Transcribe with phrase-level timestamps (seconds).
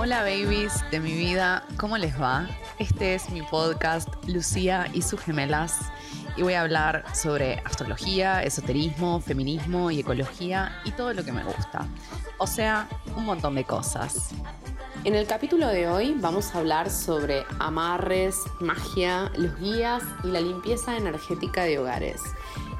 [0.00, 2.48] Hola babies de mi vida, ¿cómo les va?
[2.78, 5.90] Este es mi podcast Lucía y sus gemelas
[6.36, 11.42] y voy a hablar sobre astrología, esoterismo, feminismo y ecología y todo lo que me
[11.42, 11.88] gusta.
[12.38, 14.30] O sea, un montón de cosas.
[15.02, 20.40] En el capítulo de hoy vamos a hablar sobre amarres, magia, los guías y la
[20.40, 22.22] limpieza energética de hogares.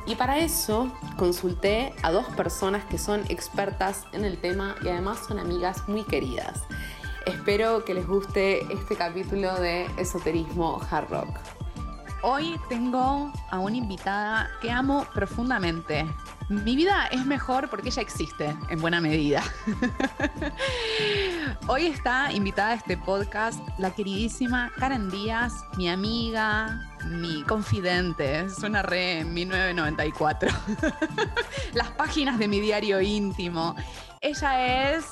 [0.07, 5.19] Y para eso consulté a dos personas que son expertas en el tema y además
[5.27, 6.63] son amigas muy queridas.
[7.29, 11.29] Espero que les guste este capítulo de Esoterismo Hard Rock.
[12.23, 16.07] Hoy tengo a una invitada que amo profundamente.
[16.49, 19.45] Mi vida es mejor porque ella existe en buena medida.
[21.67, 28.49] Hoy está invitada a este podcast la queridísima Karen Díaz, mi amiga, mi confidente.
[28.49, 30.51] Suena re 1994.
[31.75, 33.77] Las páginas de mi diario íntimo.
[34.23, 35.05] Ella es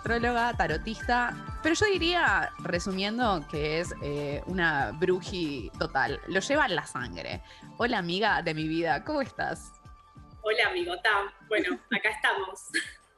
[0.00, 6.18] astróloga, tarotista, pero yo diría, resumiendo, que es eh, una bruji total.
[6.26, 7.42] Lo lleva en la sangre.
[7.76, 9.72] Hola amiga de mi vida, ¿cómo estás?
[10.40, 11.30] Hola amigo, Tam.
[11.48, 12.68] Bueno, acá estamos.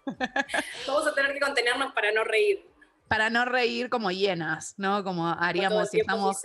[0.89, 2.69] Vamos a tener que contenernos para no reír.
[3.07, 5.05] Para no reír como hienas, ¿no?
[5.05, 6.43] Como haríamos si estamos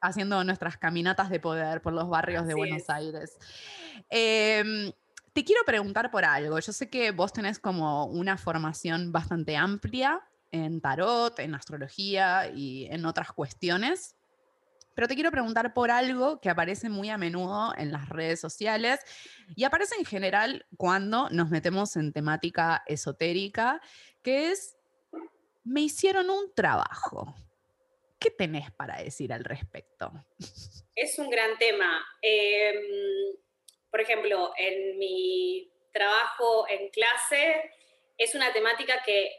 [0.00, 3.36] haciendo nuestras caminatas de poder por los barrios de Buenos Aires.
[4.10, 4.92] Eh,
[5.32, 6.58] te quiero preguntar por algo.
[6.58, 12.86] Yo sé que vos tenés como una formación bastante amplia en tarot, en astrología y
[12.90, 14.16] en otras cuestiones.
[14.94, 19.00] Pero te quiero preguntar por algo que aparece muy a menudo en las redes sociales
[19.56, 23.80] y aparece en general cuando nos metemos en temática esotérica,
[24.22, 24.76] que es,
[25.64, 27.34] me hicieron un trabajo.
[28.18, 30.12] ¿Qué tenés para decir al respecto?
[30.94, 32.04] Es un gran tema.
[32.20, 32.74] Eh,
[33.92, 37.70] por ejemplo, en mi trabajo en clase
[38.16, 39.30] es una temática que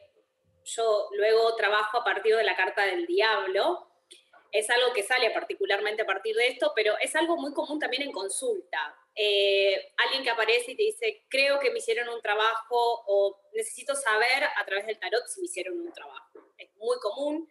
[0.64, 3.90] yo luego trabajo a partir de la carta del diablo.
[4.52, 8.04] Es algo que sale particularmente a partir de esto, pero es algo muy común también
[8.04, 8.96] en consulta.
[9.16, 13.96] Eh, alguien que aparece y te dice, creo que me hicieron un trabajo o necesito
[13.96, 16.54] saber a través del tarot si me hicieron un trabajo.
[16.60, 17.50] Es muy común.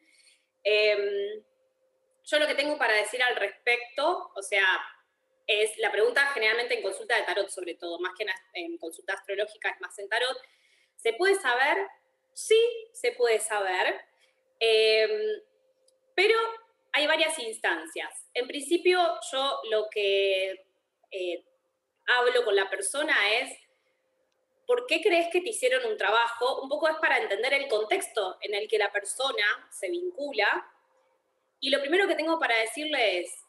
[0.62, 1.42] Em,
[2.22, 4.64] yo lo que tengo para decir al respecto, o sea,
[5.60, 9.70] es la pregunta generalmente en consulta de tarot, sobre todo, más que en, consulta astrológica,
[9.70, 10.38] es más en tarot.
[10.96, 11.86] ¿Se puede saber?
[12.32, 12.60] Sí,
[12.92, 14.00] se puede saber,
[14.58, 15.42] em,
[16.14, 16.38] pero
[16.92, 18.28] hay varias instancias.
[18.34, 20.64] En principio, yo lo que
[21.10, 21.44] eh,
[22.06, 23.58] hablo con la persona es,
[24.66, 26.62] ¿por qué crees que te hicieron un trabajo?
[26.62, 30.70] Un poco es para entender el contexto en el que la persona se vincula.
[31.60, 33.44] Y lo primero que tengo para decirle es,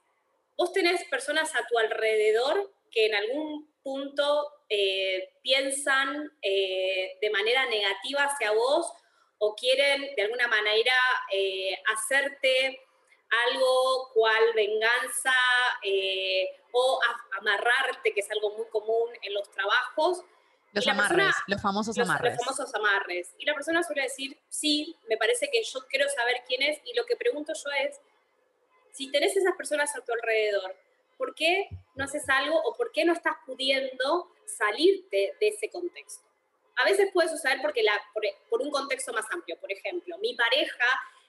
[0.58, 7.66] vos tenés personas a tu alrededor que en algún punto eh, piensan eh, de manera
[7.66, 8.92] negativa hacia vos
[9.40, 10.94] o quieren de alguna manera
[11.32, 12.80] eh, hacerte
[13.52, 15.34] algo cual venganza
[16.72, 17.00] o
[17.40, 20.24] amarrarte, que es algo muy común en los trabajos.
[20.72, 22.36] Los amarres, los famosos amarres.
[22.36, 23.36] Los famosos amarres.
[23.40, 26.96] Y la persona suele decir, sí, me parece que yo quiero saber quién es y
[26.96, 28.00] lo que pregunto yo es,
[28.94, 30.76] si tenés esas personas a tu alrededor,
[31.18, 36.24] ¿por qué no haces algo o por qué no estás pudiendo salirte de ese contexto?
[36.76, 37.94] A veces puede suceder porque la,
[38.50, 39.58] por, un contexto más amplio.
[39.60, 40.86] Por ejemplo, mi pareja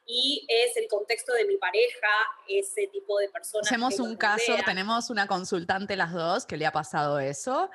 [0.06, 2.08] y es el contexto de mi pareja,
[2.48, 3.66] ese tipo de personas.
[3.66, 7.70] Hacemos un caso, tenemos una consultante las dos que le ha pasado eso,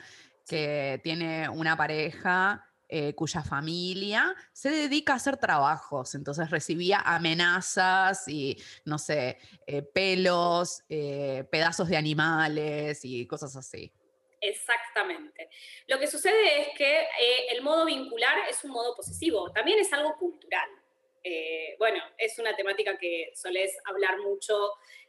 [0.47, 6.15] que tiene una pareja eh, cuya familia se dedica a hacer trabajos.
[6.15, 13.93] Entonces recibía amenazas y, no sé, eh, pelos, eh, pedazos de animales y cosas así.
[14.41, 15.51] Exactamente.
[15.85, 17.05] Lo que sucede es que
[17.51, 20.69] el modo vincular es un modo posesivo, también es algo cultural.
[21.77, 24.55] bueno, es una temática que solés hablar mucho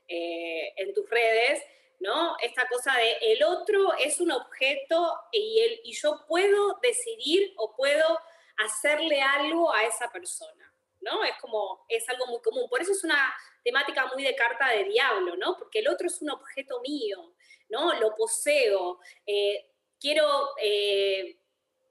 [0.07, 1.63] en tus redes,
[2.01, 2.37] ¿no?
[2.41, 8.19] Esta cosa de el otro es un objeto y, yo puedo decidir o puedo
[8.57, 11.23] hacerle algo a esa persona, ¿no?
[11.25, 12.69] Es como, es algo muy común.
[12.69, 15.57] Por eso es una temática muy de carta de diablo, ¿no?
[15.59, 17.35] Porque el otro es un objeto mío,
[17.69, 17.93] ¿no?
[18.01, 19.71] Lo poseo, eh,
[20.01, 21.39] quiero eh,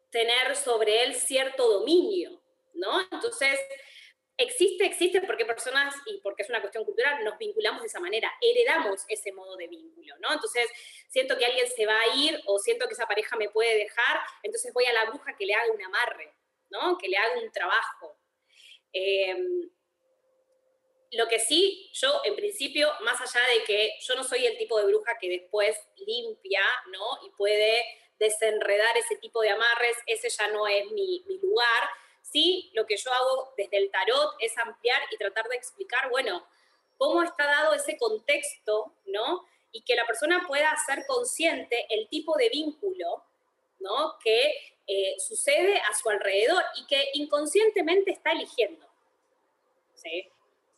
[0.10, 2.42] tener sobre él cierto dominio,
[2.74, 3.02] ¿no?
[3.12, 3.60] Entonces,
[4.42, 8.32] Existe, existe porque personas, y porque es una cuestión cultural, nos vinculamos de esa manera,
[8.40, 10.32] heredamos ese modo de vínculo, ¿no?
[10.32, 10.66] Entonces,
[11.10, 14.22] siento que alguien se va a ir o siento que esa pareja me puede dejar,
[14.42, 16.34] entonces voy a la bruja que le haga un amarre,
[16.70, 16.98] ¿no?
[16.98, 18.18] Que le haga un trabajo.
[18.94, 19.70] Em,
[21.12, 24.80] lo que sí, yo en principio, más allá de que yo no soy el tipo
[24.80, 26.64] de bruja que después limpia,
[26.94, 27.28] ¿no?
[27.28, 27.84] Y puede
[28.18, 31.90] desenredar ese tipo de amarres, ese ya no es mi, mi lugar
[32.32, 36.46] Sí, lo que yo hago desde el tarot es ampliar y tratar de explicar, bueno,
[36.98, 39.46] cómo está dado ese contexto, ¿no?
[39.72, 43.24] Y que la persona pueda ser consciente el tipo de vínculo,
[43.80, 44.18] ¿no?
[44.24, 48.88] Que eh, sucede a su alrededor y que inconscientemente está eligiendo.
[49.96, 50.30] ¿Sí?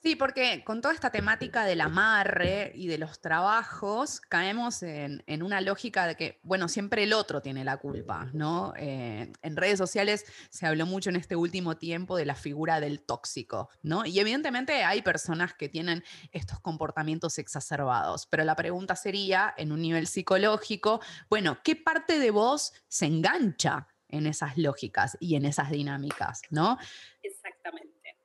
[0.03, 5.61] Sí, porque con toda esta temática del amarre y de los trabajos, caemos en, una
[5.61, 8.73] lógica de que, bueno, siempre el otro tiene la culpa, ¿no?
[8.77, 13.03] Eh, en redes sociales se habló mucho en este último tiempo de la figura del
[13.03, 14.03] tóxico, ¿no?
[14.03, 19.83] Y evidentemente hay personas que tienen estos comportamientos exacerbados, pero la pregunta sería, en un
[19.83, 20.99] nivel psicológico,
[21.29, 26.77] bueno, ¿qué parte de vos se engancha en esas lógicas y en esas dinámicas, ¿no?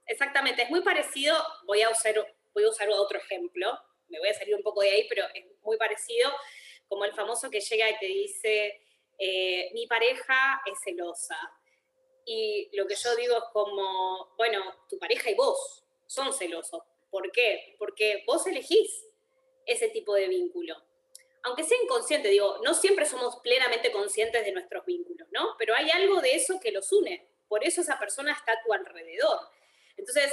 [0.07, 0.63] Exactamente.
[0.63, 2.15] Es muy parecido, voy a usar,
[2.55, 5.45] voy a usar otro ejemplo, me voy a salir un poco de ahí, pero es
[5.63, 6.31] muy parecido
[6.89, 8.81] como el famoso que llega y te dice,
[9.19, 11.39] eh, mi pareja es celosa.
[12.25, 16.83] Y lo que yo digo es como, bueno, tu pareja y vos son celosos.
[17.11, 17.77] ¿Por qué?
[17.79, 19.05] Porque vos elegís
[19.65, 20.77] ese tipo de vínculo.
[21.45, 25.55] Aunque sea inconsciente, digo, no siempre somos plenamente conscientes de nuestros vínculos, ¿no?
[25.59, 27.29] Pero hay algo de eso que los une.
[27.49, 29.39] Por eso esa persona está a tu alrededor.
[29.97, 30.33] Entonces,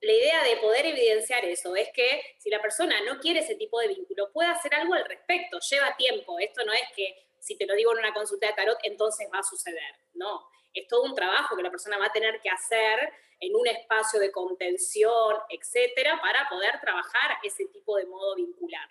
[0.00, 3.80] la idea de poder evidenciar eso es que si la persona no quiere ese tipo
[3.80, 6.38] de vínculo, puede hacer algo al respecto, lleva tiempo.
[6.38, 9.40] Esto no es que si te lo digo en una consulta de tarot, entonces va
[9.40, 9.94] a suceder.
[10.14, 13.66] No, es todo un trabajo que la persona va a tener que hacer en un
[13.66, 18.88] espacio de contención, etcétera, para poder trabajar ese tipo de modo vincular.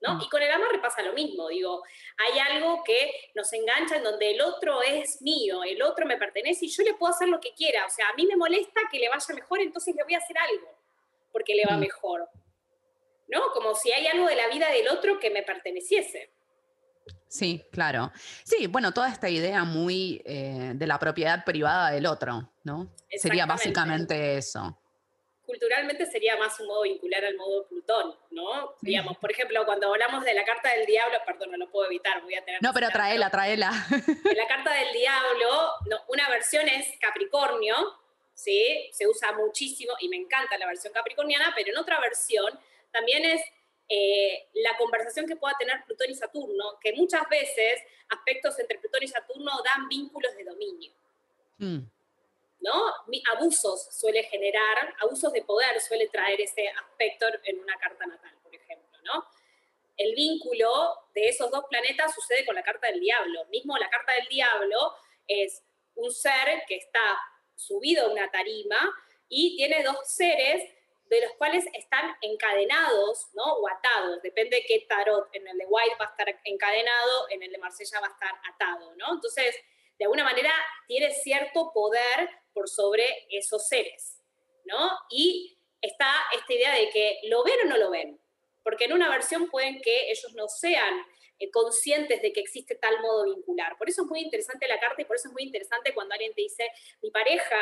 [0.00, 0.14] ¿No?
[0.14, 0.22] Mm.
[0.22, 1.82] Y con el amarre pasa lo mismo, digo,
[2.18, 6.66] hay algo que nos engancha en donde el otro es mío, el otro me pertenece
[6.66, 8.98] y yo le puedo hacer lo que quiera, o sea, a mí me molesta que
[8.98, 10.68] le vaya mejor, entonces le voy a hacer algo,
[11.32, 11.80] porque le va mm.
[11.80, 12.28] mejor,
[13.28, 13.50] ¿no?
[13.52, 16.32] Como si hay algo de la vida del otro que me perteneciese.
[17.28, 18.10] Sí, claro.
[18.44, 22.94] Sí, bueno, toda esta idea muy eh, de la propiedad privada del otro, ¿no?
[23.10, 24.78] Sería básicamente eso
[25.48, 28.74] culturalmente sería más un modo vincular al modo Plutón, ¿no?
[28.82, 32.20] Digamos, por ejemplo, cuando hablamos de la carta del diablo, perdón, no lo puedo evitar,
[32.20, 32.62] voy a tener...
[32.62, 33.72] No, pero traela, traela.
[33.90, 35.72] En la carta del diablo,
[36.08, 37.74] una versión es Capricornio,
[38.34, 38.90] ¿sí?
[38.92, 42.60] Se usa muchísimo y me encanta la versión capricorniana, pero en otra versión
[42.92, 43.40] también es
[43.88, 47.80] eh, la conversación que pueda tener Plutón y Saturno, que muchas veces
[48.10, 50.92] aspectos entre Plutón y Saturno dan vínculos de dominio.
[51.56, 51.78] Mm.
[52.60, 52.72] ¿No?
[53.34, 58.54] Abusos suele generar, abusos de poder suele traer ese aspecto en una carta natal, por
[58.54, 59.26] ejemplo, ¿no?
[59.96, 60.70] El vínculo
[61.14, 63.44] de esos dos planetas sucede con la carta del diablo.
[63.46, 64.94] Mismo la carta del diablo
[65.26, 65.62] es
[65.96, 67.18] un ser que está
[67.56, 68.78] subido a una tarima
[69.28, 70.62] y tiene dos seres
[71.06, 73.44] de los cuales están encadenados, ¿no?
[73.54, 75.28] O atados, depende de qué tarot.
[75.32, 78.34] En el de White va a estar encadenado, en el de Marsella va a estar
[78.54, 79.14] atado, ¿no?
[79.14, 79.56] Entonces,
[79.98, 80.52] de alguna manera
[80.86, 84.22] tiene cierto poder por sobre esos seres,
[84.64, 84.90] ¿no?
[85.10, 88.20] Y está esta idea de que lo ven o no lo ven,
[88.62, 90.94] porque en una versión pueden que ellos no sean
[91.38, 93.76] eh, conscientes de que existe tal modo vincular.
[93.78, 96.34] Por eso es muy interesante la carta y por eso es muy interesante cuando alguien
[96.34, 96.68] te dice,
[97.02, 97.58] mi pareja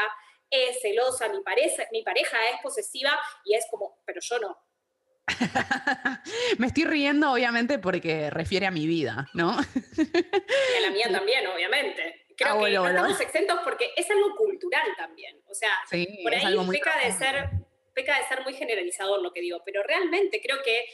[0.51, 4.59] es celosa, mi, pareja, mi pareja es posesiva y es como, pero yo no.
[6.59, 9.57] Me estoy riendo, obviamente, porque refiere a mi vida, ¿no?
[9.97, 12.26] Y a la mía también, obviamente.
[12.37, 15.41] Creo ah, que no estamos exentos porque es algo cultural también.
[15.49, 15.71] O sea,
[16.23, 17.51] por ahí peca de, ser,
[17.95, 20.87] peca de ser muy generalizador lo que digo, pero realmente creo que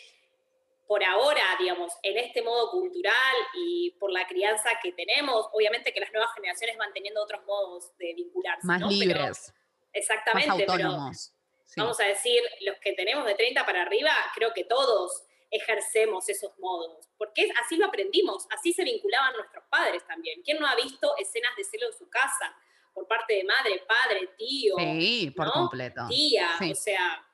[0.87, 6.01] por ahora, digamos, en este modo cultural y por la crianza que tenemos, obviamente que
[6.01, 8.67] las nuevas generaciones van teniendo otros modos de vincularse.
[8.67, 9.53] Más libres.
[9.93, 10.49] exactamente.
[10.49, 11.33] Más autónomos.
[11.77, 16.59] Vamos a decir, los que tenemos de 30 para arriba, creo que todos ejercemos esos
[16.59, 20.43] modos, porque así lo aprendimos, así se vinculaban nuestros padres también.
[20.43, 22.57] ¿Quién no ha visto escenas de celo en su casa
[22.95, 24.77] por parte de madre, padre, tío?
[24.79, 26.07] Sí, por completo.
[26.09, 27.25] Tía, o sea,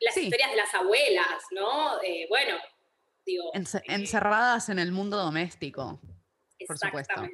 [0.00, 1.98] las historias de las abuelas, ¿no?
[2.28, 2.58] bueno,
[3.24, 3.50] digo...
[3.54, 5.98] Eh, encerradas en el mundo doméstico,
[6.66, 7.26] por supuesto.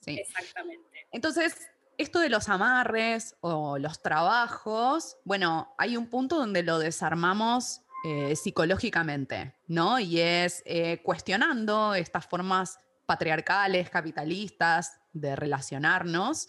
[0.00, 0.18] Sí.
[0.18, 1.06] Exactamente.
[1.12, 7.82] Entonces, esto de los amarres o los trabajos, bueno, hay un punto donde lo desarmamos
[8.08, 9.98] eh, psicológicamente, ¿no?
[9.98, 16.46] Y es eh, cuestionando estas formas patriarcales, capitalistas de relacionarnos,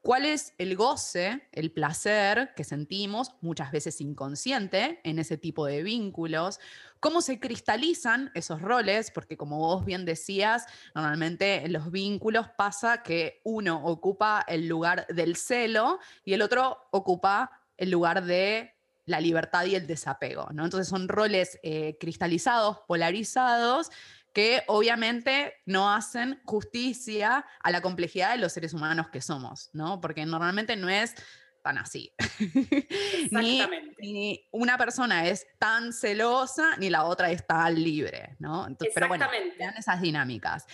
[0.00, 5.82] cuál es el goce, el placer que sentimos, muchas veces inconsciente, en ese tipo de
[5.82, 6.58] vínculos,
[7.00, 13.02] cómo se cristalizan esos roles, porque como vos bien decías, normalmente en los vínculos pasa
[13.02, 18.73] que uno ocupa el lugar del celo y el otro ocupa el lugar de
[19.06, 20.64] la libertad y el desapego, ¿no?
[20.64, 23.90] Entonces son roles eh, cristalizados, polarizados,
[24.32, 30.00] que obviamente no hacen justicia a la complejidad de los seres humanos que somos, ¿no?
[30.00, 31.14] Porque normalmente no es
[31.62, 32.12] tan así.
[33.30, 33.62] ni,
[33.98, 38.68] ni, una persona es tan celosa, ni la otra es tan libre, ¿no?
[38.94, 39.26] pero bueno,
[39.58, 40.66] vean esas dinámicas.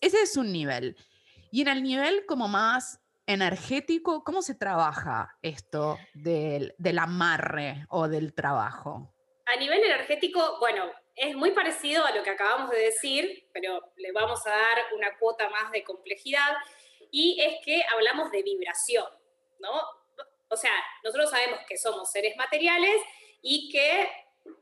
[0.00, 0.96] Ese es un nivel.
[1.52, 8.08] Y en el nivel como más energético, ¿cómo se trabaja esto del, del amarre o
[8.08, 9.12] del trabajo?
[9.46, 14.12] A nivel energético, bueno, es muy parecido a lo que acabamos de decir, pero le
[14.12, 16.56] vamos a dar una cuota más de complejidad,
[17.10, 19.06] y es que hablamos de vibración,
[19.58, 19.70] ¿no?
[20.48, 20.72] O sea,
[21.04, 22.96] nosotros sabemos que somos seres materiales
[23.42, 24.10] y que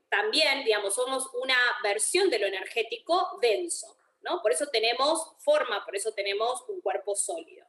[0.09, 4.43] también, digamos, somos una versión de lo energético denso, ¿no?
[4.43, 7.67] Por eso tenemos forma, por eso tenemos un cuerpo sólido.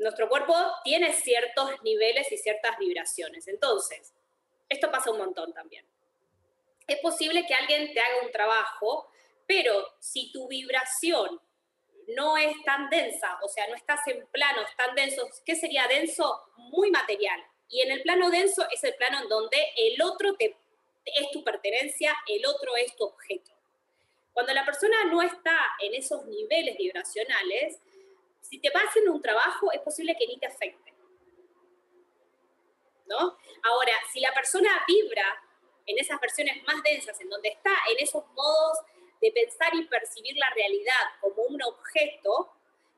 [0.00, 3.46] Nuestro cuerpo tiene ciertos niveles y ciertas vibraciones.
[3.48, 4.12] Entonces,
[4.68, 5.86] esto pasa un montón también
[6.90, 9.10] es posible que alguien te haga un trabajo,
[9.46, 11.40] pero si tu vibración
[12.08, 16.42] no es tan densa, o sea, no estás en planos tan densos, ¿qué sería denso?
[16.56, 17.40] Muy material.
[17.68, 20.56] Y en el plano denso es el plano en donde el otro te,
[21.04, 23.52] es tu pertenencia, el otro es tu objeto.
[24.32, 27.78] Cuando la persona no está en esos niveles vibracionales,
[28.40, 30.92] si te va haciendo un trabajo, es posible que ni te afecte.
[33.06, 33.36] ¿No?
[33.62, 35.42] Ahora, si la persona vibra
[35.86, 38.78] en esas versiones más densas, en donde está en esos modos
[39.20, 42.52] de pensar y percibir la realidad como un objeto,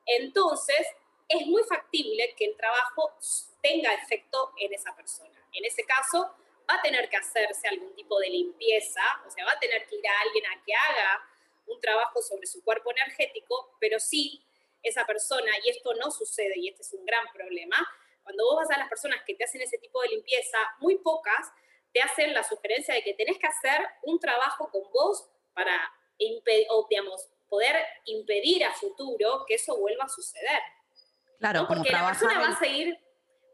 [0.07, 0.87] entonces
[1.29, 3.17] es muy factible que el trabajo
[3.63, 5.49] tenga efecto en esa persona.
[5.53, 6.35] En ese caso,
[6.69, 9.97] va a tener que hacerse algún tipo de limpieza, o sea, va a tener que
[9.97, 11.29] ir a alguien a que haga
[11.67, 14.45] un trabajo sobre su cuerpo energético, pero sí
[14.83, 17.77] esa persona, y esto no sucede, y este es un gran problema,
[18.23, 21.53] cuando vos vas a las personas que te hacen ese tipo de limpieza, muy pocas
[21.93, 25.93] te hacen la sugerencia de que tenés que hacer un trabajo con vos para
[26.89, 30.61] digamos, poder impedir a futuro que eso vuelva a suceder.
[31.39, 32.95] Claro, porque la persona va a seguir,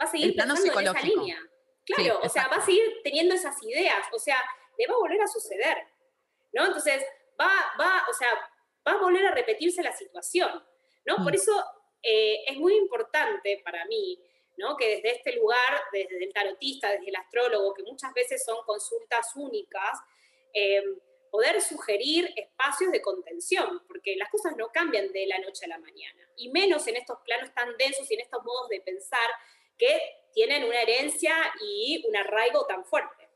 [0.00, 1.38] va a seguir pensando en esa línea.
[1.84, 4.36] Claro, o sea, va a seguir teniendo esas ideas, o sea,
[4.76, 5.78] le va a volver a suceder,
[6.52, 6.66] ¿no?
[6.66, 7.02] Entonces,
[7.40, 8.28] va, va, o sea,
[8.86, 10.62] va a volver a repetirse la situación,
[11.08, 11.16] ¿no?
[11.24, 11.34] Por mm.
[11.34, 11.64] eso
[12.02, 14.18] eh, es muy importante para mí
[14.78, 19.34] que desde este lugar, desde el tarotista, desde el astrólogo, que muchas veces son consultas
[19.36, 19.98] únicas,
[20.52, 20.82] eh,
[21.30, 25.78] poder sugerir espacios de contención, porque las cosas no cambian de la noche a la
[25.78, 29.28] mañana, y menos en estos planos tan densos y en estos modos de pensar
[29.76, 30.00] que
[30.32, 33.28] tienen una herencia y un arraigo tan fuerte.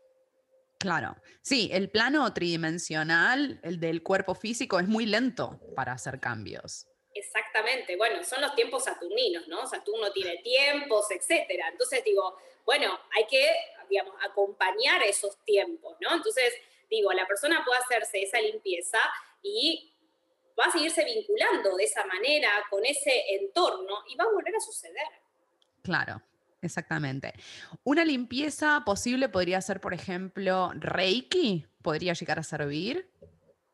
[0.78, 6.88] Claro, sí, el plano tridimensional, el del cuerpo físico, es muy lento para hacer cambios.
[7.14, 9.66] Exactamente, bueno, son los tiempos saturninos, ¿no?
[9.66, 11.68] Saturno tiene tiempos, etcétera.
[11.68, 13.46] Entonces digo, bueno, hay que,
[13.88, 16.14] digamos, acompañar esos tiempos, ¿no?
[16.14, 16.54] Entonces,
[16.88, 18.98] digo, la persona puede hacerse esa limpieza
[19.42, 19.92] y
[20.58, 24.60] va a seguirse vinculando de esa manera con ese entorno y va a volver a
[24.60, 25.06] suceder.
[25.82, 26.22] Claro,
[26.60, 27.34] exactamente.
[27.84, 33.08] Una limpieza posible podría ser, por ejemplo, Reiki, podría llegar a servir.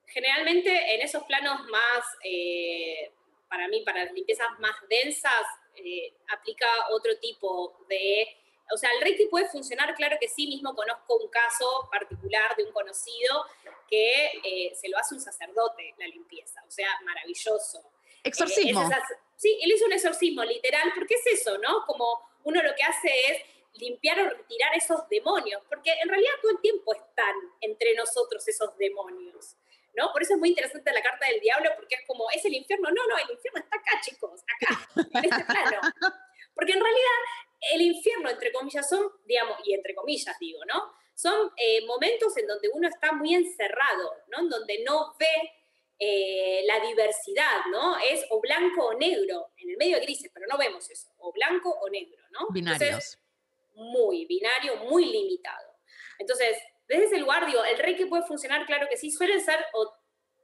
[0.06, 3.12] Generalmente en esos planos más eh,
[3.48, 8.26] para mí, para las limpiezas más densas, eh, aplica otro tipo de...
[8.70, 12.64] O sea, el Reiki puede funcionar, claro que sí, mismo conozco un caso particular de
[12.64, 13.46] un conocido
[13.88, 17.82] que eh, se lo hace un sacerdote la limpieza, o sea, maravilloso.
[18.22, 18.82] Exorcismo.
[18.82, 18.94] Eh,
[19.36, 21.86] sí, él hizo un exorcismo literal, porque es eso, ¿no?
[21.86, 23.42] Como uno lo que hace es
[23.80, 28.76] limpiar o retirar esos demonios, porque en realidad todo el tiempo están entre nosotros esos
[28.76, 29.56] demonios.
[29.98, 30.12] ¿No?
[30.12, 32.88] Por eso es muy interesante la carta del diablo, porque es como, ¿es el infierno?
[32.90, 35.80] No, no, el infierno está acá, chicos, acá, en este plano.
[36.54, 37.18] Porque en realidad
[37.72, 40.92] el infierno, entre comillas, son, digamos, y entre comillas digo, ¿no?
[41.14, 44.40] Son eh, momentos en donde uno está muy encerrado, ¿no?
[44.40, 45.52] En donde no ve
[46.00, 47.96] eh, la diversidad, ¿no?
[47.98, 51.32] Es o blanco o negro, en el medio de grises, pero no vemos eso, o
[51.32, 52.48] blanco o negro, ¿no?
[52.50, 53.18] Binarios.
[53.74, 55.76] muy binario, muy limitado.
[56.18, 56.56] Entonces,
[56.88, 59.94] desde ese lugar, digo, el reiki puede funcionar, claro que sí, suelen ser, o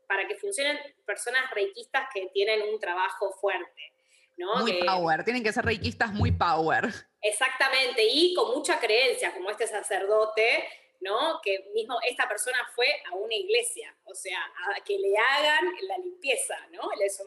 [0.06, 3.92] para que funcionen personas reikistas que tienen un trabajo fuerte.
[4.36, 4.56] ¿no?
[4.56, 6.88] Muy power, tienen que ser reikistas muy power.
[7.20, 10.68] Exactamente, y con mucha creencia, como este sacerdote,
[11.00, 11.40] ¿no?
[11.42, 15.98] Que mismo esta persona fue a una iglesia, o sea, a que le hagan la
[15.98, 16.82] limpieza, ¿no?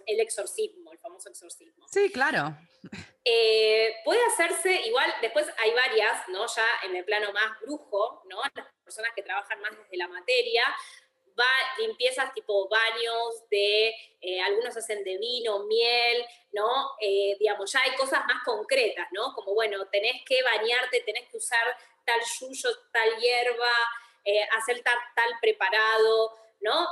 [0.05, 1.85] El, exorcismo, el famoso exorcismo.
[1.87, 2.57] Sí, claro.
[3.23, 6.45] Eh, puede hacerse igual, después hay varias, ¿no?
[6.47, 8.37] Ya en el plano más brujo, ¿no?
[8.55, 10.63] Las personas que trabajan más desde la materia,
[11.37, 11.45] va,
[11.77, 16.91] limpiezas tipo baños de, eh, algunos hacen de vino, miel, ¿no?
[17.01, 19.33] Eh, digamos, ya hay cosas más concretas, ¿no?
[19.33, 21.65] Como, bueno, tenés que bañarte, tenés que usar
[22.05, 23.73] tal yuyo, tal hierba,
[24.23, 26.87] eh, hacer tal, tal preparado, ¿no?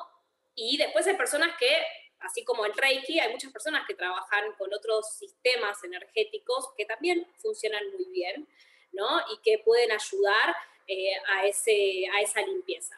[0.54, 1.72] Y después hay personas que,
[2.20, 7.26] así como el Reiki, hay muchas personas que trabajan con otros sistemas energéticos que también
[7.38, 8.48] funcionan muy bien,
[8.92, 9.22] ¿no?
[9.34, 10.56] Y que pueden ayudar
[10.88, 12.96] eh, a, ese, a esa limpieza.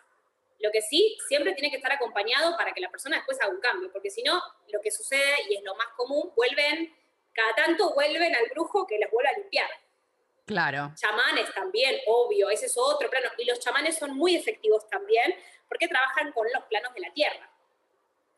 [0.59, 3.59] Lo que sí, siempre tiene que estar acompañado para que la persona después haga un
[3.59, 6.95] cambio, porque si no, lo que sucede, y es lo más común, vuelven,
[7.33, 9.69] cada tanto vuelven al brujo que les vuelve a limpiar.
[10.45, 10.93] Claro.
[10.95, 13.29] Chamanes también, obvio, ese es otro plano.
[13.37, 15.35] Y los chamanes son muy efectivos también
[15.67, 17.51] porque trabajan con los planos de la tierra.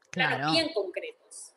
[0.09, 1.48] Planos bien concretos.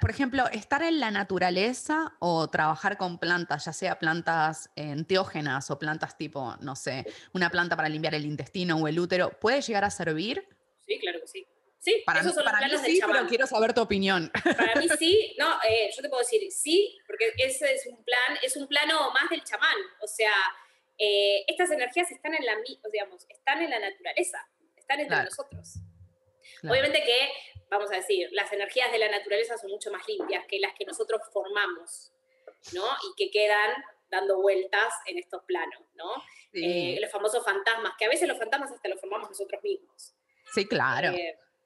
[0.00, 5.78] Por ejemplo, estar en la naturaleza o trabajar con plantas, ya sea plantas enteógenas o
[5.78, 9.84] plantas tipo, no sé, una planta para limpiar el intestino o el útero, ¿puede llegar
[9.84, 10.48] a servir?
[10.86, 11.46] Sí, claro que sí.
[11.78, 14.30] Sí, para esos son los planos sí, pero quiero saber tu opinión.
[14.44, 18.36] Para mí sí, no, eh, yo te puedo decir sí, porque ese es un plan,
[18.42, 19.78] es un plano más del chamán.
[20.02, 20.32] O sea,
[20.98, 22.52] eh, estas energías están en la,
[22.92, 25.78] digamos, están en la naturaleza, están entre nosotros.
[26.62, 27.30] Obviamente que,
[27.70, 30.84] vamos a decir, las energías de la naturaleza son mucho más limpias que las que
[30.84, 32.12] nosotros formamos,
[32.72, 32.84] ¿no?
[32.84, 33.72] Y que quedan
[34.10, 36.22] dando vueltas en estos planos, ¿no?
[36.52, 40.14] Eh, los famosos fantasmas, que a veces los fantasmas hasta los formamos nosotros mismos.
[40.52, 41.16] Sí, claro.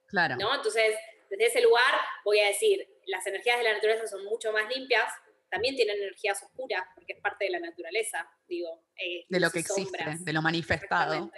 [0.09, 0.37] Claro.
[0.37, 0.55] ¿no?
[0.55, 0.95] Entonces,
[1.31, 5.13] desde ese lugar voy a decir, las energías de la naturaleza son mucho más limpias,
[5.51, 8.85] también tienen energías oscuras, porque es parte de la naturaleza, digo.
[8.97, 11.31] Eh, de lo que existe, de lo manifestado.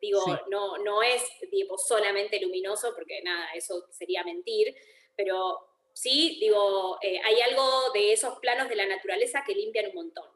[0.00, 4.74] Digo, no, no es tipo, solamente luminoso, porque nada, eso sería mentir,
[5.16, 9.94] pero sí, digo, eh, hay algo de esos planos de la naturaleza que limpian un
[9.94, 10.28] montón,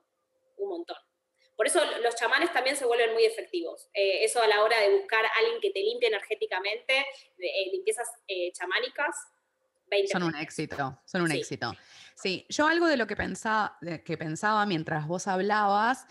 [0.58, 0.96] un montón.
[1.56, 3.88] Por eso los chamanes también se vuelven muy efectivos.
[3.94, 6.98] Eh, eso a la hora de buscar a alguien que te limpie energéticamente,
[7.38, 8.08] eh, limpiezas
[8.52, 9.16] chamánicas,
[9.88, 11.72] 20 son un éxito, son un éxito.
[12.14, 16.06] Sí, yo algo de lo que pensaba, que pensaba mientras vos hablabas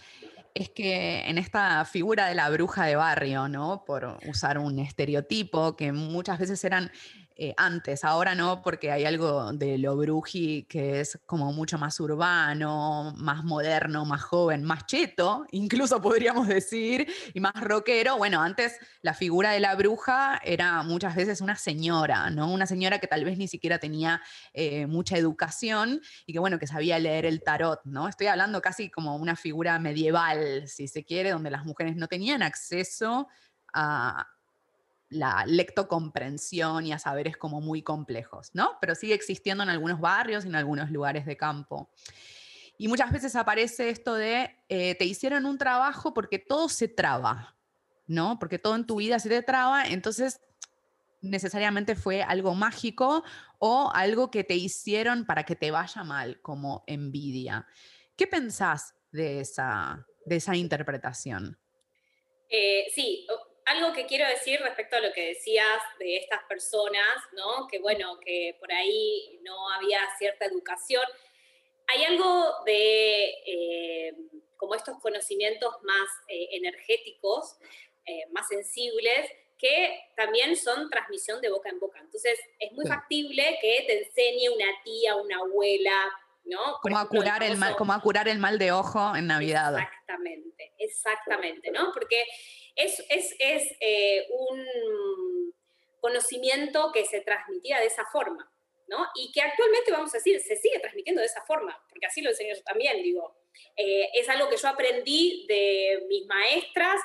[0.55, 3.83] es que en esta figura de la bruja de barrio, ¿no?
[3.85, 6.91] Por usar un estereotipo que muchas veces eran
[7.37, 11.99] eh, antes, ahora no, porque hay algo de lo bruji que es como mucho más
[11.99, 18.17] urbano, más moderno, más joven, más cheto, incluso podríamos decir, y más rockero.
[18.17, 22.49] Bueno, antes la figura de la bruja era muchas veces una señora, ¿no?
[22.49, 24.21] Una señora que tal vez ni siquiera tenía
[24.53, 28.07] eh, mucha educación y que, bueno, que sabía leer el tarot, ¿no?
[28.07, 32.43] Estoy hablando casi como una figura medieval, si se quiere, donde las mujeres no tenían
[32.43, 33.27] acceso
[33.73, 34.25] a,
[35.09, 38.77] la lectocomprensión y a saberes como muy complejos, ¿no?
[38.81, 41.89] Pero sigue existiendo en algunos barrios y en algunos lugares de campo.
[42.77, 47.55] Y muchas veces aparece esto de, eh, te hicieron un trabajo porque todo se traba,
[48.07, 48.37] ¿no?
[48.39, 50.41] Porque todo en tu vida se te traba, entonces
[51.21, 53.23] necesariamente fue algo mágico
[53.59, 57.65] o algo que te hicieron para que te vaya mal, como envidia.
[58.15, 61.57] ¿Qué pensás de esa, de esa interpretación?
[62.49, 63.25] Eh, sí,
[63.65, 67.67] algo que quiero decir respecto a lo que decías de estas personas, ¿no?
[67.67, 71.03] Que bueno, que por ahí no había cierta educación.
[71.87, 74.15] Hay algo de eh,
[74.55, 77.57] como estos conocimientos más eh, energéticos,
[78.05, 81.99] eh, más sensibles, que también son transmisión de boca en boca.
[81.99, 86.11] Entonces, es muy factible que te enseñe una tía, una abuela,
[86.43, 86.79] ¿no?
[86.81, 89.79] Como a, curar el mal, como a curar el mal de ojo en Navidad.
[89.79, 91.91] Exactamente, exactamente, ¿no?
[91.93, 92.25] Porque
[92.75, 95.53] es, eh, un
[95.99, 98.51] conocimiento que se transmitía de esa forma,
[98.87, 99.07] ¿no?
[99.15, 102.29] Y que actualmente, vamos a decir, se sigue transmitiendo de esa forma, porque así lo
[102.29, 103.35] enseño yo también, digo.
[103.75, 107.01] Eh, es algo que yo aprendí de mis maestras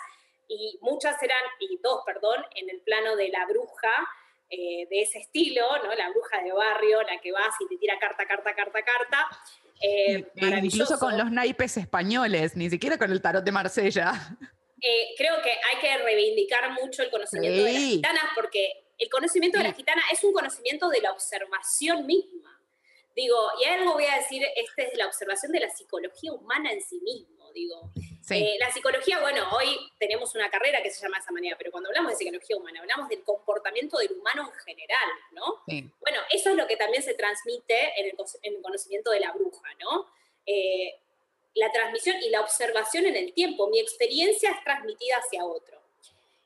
[0.48, 4.08] y muchas eran, y dos, perdón, en el plano de la bruja,
[4.50, 5.94] eh, de ese estilo, ¿no?
[5.94, 9.28] La bruja de barrio, la que vas y te tira carta, carta, carta, carta.
[10.62, 14.12] incluso con los naipes españoles, ni siquiera con el tarot de Marsella.
[14.82, 19.58] Eh, creo que hay que reivindicar mucho el conocimiento de las gitanas porque el conocimiento
[19.58, 22.60] de la gitana es un conocimiento de la observación misma.
[23.14, 26.80] Digo, y algo voy a decir, este es la observación de la psicología humana en
[26.80, 27.90] sí mismo, digo.
[28.30, 31.72] Eh, la psicología, bueno, hoy tenemos una carrera que se llama de esa manera, pero
[31.72, 35.62] cuando hablamos de psicología humana, hablamos del comportamiento del humano en general, ¿no?
[36.00, 40.06] Bueno, eso es lo que también se transmite en el, conocimiento de la bruja, ¿no?
[40.46, 41.00] Eh,
[41.54, 43.68] la transmisión y la observación en el tiempo.
[43.68, 45.80] Mi experiencia es transmitida hacia otro.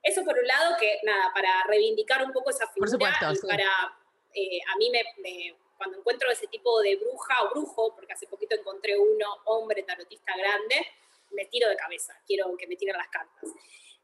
[0.02, 2.90] Eso por un lado, que nada, para reivindicar un poco esa figura
[3.32, 3.98] y para,
[4.34, 5.02] eh, a mí me,
[5.78, 10.36] cuando encuentro ese tipo de bruja o brujo, porque hace poquito encontré uno, hombre tarotista
[10.36, 10.86] grande,
[11.30, 13.50] me tiro de cabeza, quiero que me tiren las cartas.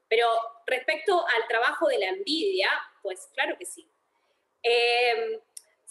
[0.08, 0.26] Pero
[0.66, 2.70] respecto al trabajo de la envidia,
[3.02, 3.86] pues claro que sí.
[4.62, 5.40] Eh,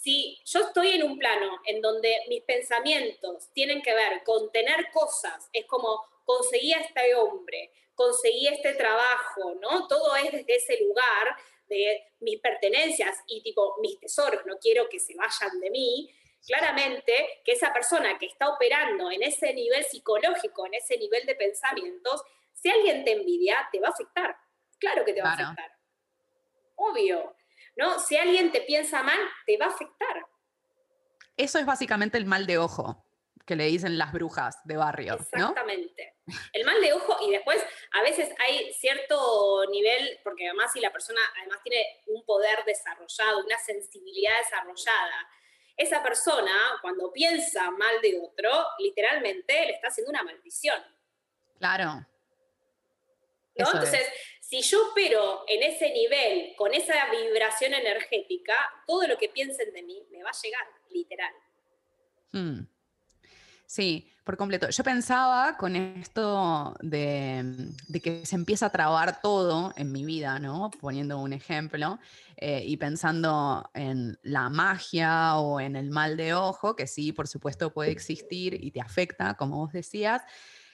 [0.02, 4.90] si yo estoy en un plano en donde mis pensamientos tienen que ver con tener
[4.92, 9.86] cosas, es como conseguí a este hombre, conseguí este trabajo, ¿no?
[9.88, 11.36] Todo es desde ese lugar
[11.68, 16.10] de mis pertenencias y tipo mis tesoros, no quiero que se vayan de mí,
[16.46, 21.34] claramente que esa persona que está operando en ese nivel psicológico, en ese nivel de
[21.34, 22.22] pensamientos,
[22.54, 24.34] si alguien te envidia, te va a afectar.
[24.78, 25.72] Claro que te va a afectar.
[26.76, 27.34] Obvio.
[27.80, 27.98] ¿No?
[27.98, 30.26] Si alguien te piensa mal, te va a afectar.
[31.34, 33.06] Eso es básicamente el mal de ojo
[33.46, 35.14] que le dicen las brujas de barrio.
[35.14, 36.18] Exactamente.
[36.52, 37.64] El mal de ojo y después
[37.98, 43.44] a veces hay cierto nivel, porque además si la persona además tiene un poder desarrollado,
[43.46, 45.28] una sensibilidad desarrollada,
[45.74, 50.80] esa persona cuando piensa mal de otro, literalmente le está haciendo una maldición.
[51.58, 52.06] Claro.
[53.54, 54.06] Entonces,
[54.50, 59.82] si yo opero en ese nivel, con esa vibración energética, todo lo que piensen de
[59.84, 61.32] mí me va a llegar, literal.
[62.32, 62.66] Hmm.
[63.64, 64.68] Sí, por completo.
[64.68, 67.68] Yo pensaba con esto de,
[68.02, 70.72] que se empieza a trabar todo en mi vida, ¿no?
[70.80, 72.00] Poniendo un ejemplo,
[72.36, 77.28] eh, y pensando en la magia o en el mal de ojo, que sí, por
[77.28, 80.22] supuesto puede existir y te afecta, como vos decías.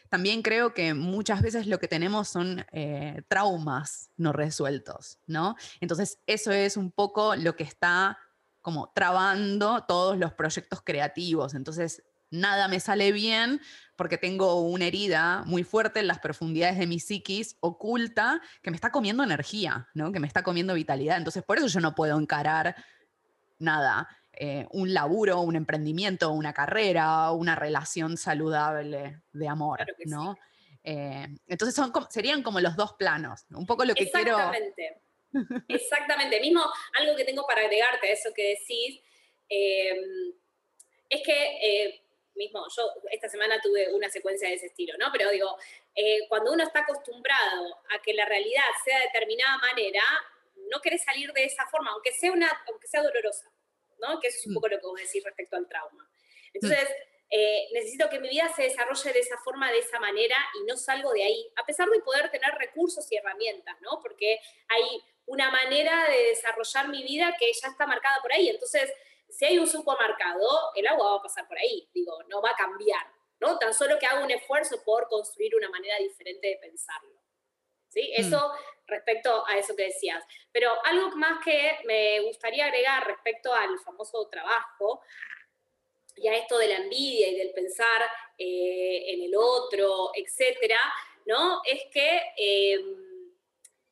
[0.09, 5.57] También creo que muchas veces lo que tenemos son eh, traumas no resueltos, ¿no?
[5.81, 8.19] Entonces, eso es un poco lo que está
[8.61, 11.55] como trabando todos los proyectos creativos.
[11.55, 13.61] Entonces, nada me sale bien
[13.97, 18.77] porque tengo una herida muy fuerte en las profundidades de mi psiquis oculta que me
[18.77, 20.13] está comiendo energía, ¿no?
[20.13, 21.17] que me está comiendo vitalidad.
[21.17, 22.75] Entonces, por eso yo no puedo encarar
[23.59, 30.37] nada, eh, un laburo, un emprendimiento, una carrera, una relación saludable de amor, ¿no?
[30.85, 34.37] Eh, entonces son, serían como los dos planos, un poco lo que quiero...
[34.37, 35.03] Exactamente.
[35.69, 36.41] Exactamente.
[36.41, 36.63] Mismo
[36.99, 39.01] algo que tengo para agregarte a eso que decís,
[39.49, 39.97] eh,
[41.09, 42.03] es que
[42.37, 45.07] mismo, yo esta semana tuve una secuencia de ese estilo, ¿no?
[45.13, 45.57] Pero digo,
[45.95, 50.03] eh, cuando uno está acostumbrado a que la realidad sea de determinada manera,
[50.71, 53.51] no querés salir de esa forma, aunque sea, una, aunque sea dolorosa,
[54.01, 54.21] ¿no?
[54.21, 54.55] Que eso es un mm.
[54.55, 56.09] poco lo que vos decís respecto al trauma.
[56.53, 56.89] Entonces,
[57.31, 60.77] eh, necesito que mi vida se desarrolle de esa forma, de esa manera, y no
[60.77, 64.01] salgo de ahí, a pesar de poder tener recursos y herramientas, ¿no?
[64.01, 68.49] Porque hay una manera de desarrollar mi vida que ya está marcada por ahí.
[68.49, 68.93] Entonces,
[69.29, 72.57] si hay un supermercado, el agua va a pasar por ahí, digo, no va a
[72.57, 73.05] cambiar,
[73.41, 73.59] ¿no?
[73.59, 77.26] Tan solo que haga un esfuerzo por construir una manera diferente de pensarlo.
[77.89, 78.13] ¿Sí?
[78.17, 78.21] Mm.
[78.21, 78.53] Eso
[78.87, 80.25] respecto a eso que decías.
[80.53, 85.03] Pero algo más que me gustaría agregar respecto al famoso trabajo
[86.17, 88.03] y a esto de la envidia y del pensar
[88.39, 90.81] eh, en el otro, etcétera,
[91.27, 91.61] ¿no?
[91.65, 92.79] Es que eh,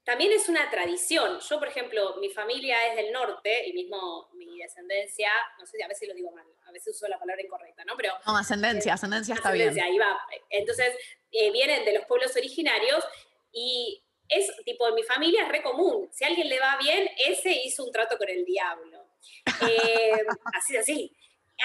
[0.05, 1.41] también es una tradición.
[1.41, 5.83] Yo, por ejemplo, mi familia es del norte y mismo mi descendencia, no sé si
[5.83, 7.97] a veces lo digo mal, a veces uso la palabra incorrecta, ¿no?
[7.97, 9.79] Pero, no, ascendencia, eh, ascendencia está bien.
[9.81, 10.19] Ahí va.
[10.51, 10.95] Entonces,
[11.31, 13.05] eh, vienen de los pueblos originarios
[13.55, 16.09] y es tipo, en mi familia es re común.
[16.13, 19.07] Si a alguien le va bien, ese hizo un trato con el diablo.
[19.69, 20.13] Eh,
[20.55, 21.17] así, así.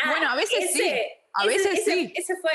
[0.04, 0.94] Ah, bueno, a veces sí.
[1.34, 2.14] A veces sí.
[2.16, 2.52] Ese fue,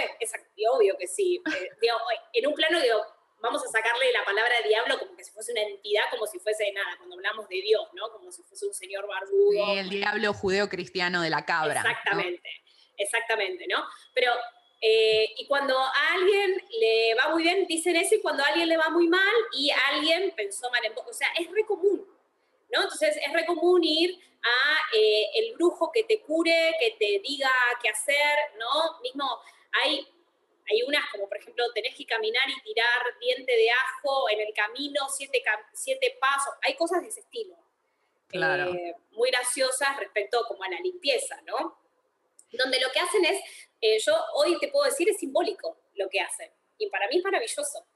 [0.57, 1.42] y obvio que sí.
[2.33, 3.05] en un plano, digo,
[3.40, 6.70] vamos a sacarle la palabra diablo como que si fuese una entidad, como si fuese
[6.73, 8.11] nada, cuando hablamos de Dios, ¿no?
[8.11, 9.51] Como si fuese un señor barbudo.
[9.51, 11.81] Sí, el diablo judeo-cristiano de la cabra.
[11.81, 12.51] Exactamente,
[12.97, 13.85] exactamente, ¿no?
[14.14, 14.33] Pero,
[14.87, 18.68] eh, y cuando a alguien le va muy bien, dicen eso, y cuando a alguien
[18.68, 22.07] le va muy mal, y alguien pensó mal en vos, o sea, es re común,
[22.70, 22.83] ¿no?
[22.83, 27.51] Entonces, es re común ir a eh, el brujo que te cure, que te diga
[27.83, 29.01] qué hacer, ¿no?
[29.01, 29.25] Mismo,
[29.73, 30.07] hay
[30.70, 34.53] hay unas como, por ejemplo, tenés que caminar y tirar diente de ajo en el
[34.55, 35.42] camino, siete,
[35.75, 36.55] siete pasos.
[36.62, 37.55] Hay cosas de ese estilo.
[38.29, 38.73] Claro.
[38.73, 41.79] Eh, muy graciosas respecto como a la limpieza, ¿no?
[42.53, 43.40] Donde lo que hacen es,
[43.85, 46.51] eh, yo hoy te puedo decir, es simbólico lo que hacen.
[46.79, 47.87] Y para mí es maravilloso.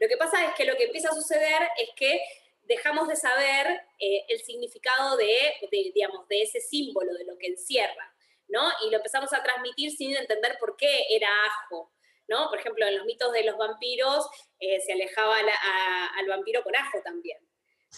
[0.00, 2.20] Lo que pasa es que lo que empieza a suceder es que
[2.62, 3.68] dejamos de saber
[4.00, 8.12] eh, el significado de, de, digamos, de ese símbolo, de lo que encierra,
[8.48, 8.68] ¿no?
[8.84, 11.92] Y lo empezamos a transmitir sin entender por qué era ajo,
[12.26, 12.48] ¿no?
[12.50, 17.00] Por ejemplo, en los mitos de los vampiros eh, se alejaba al vampiro con ajo
[17.04, 17.38] también.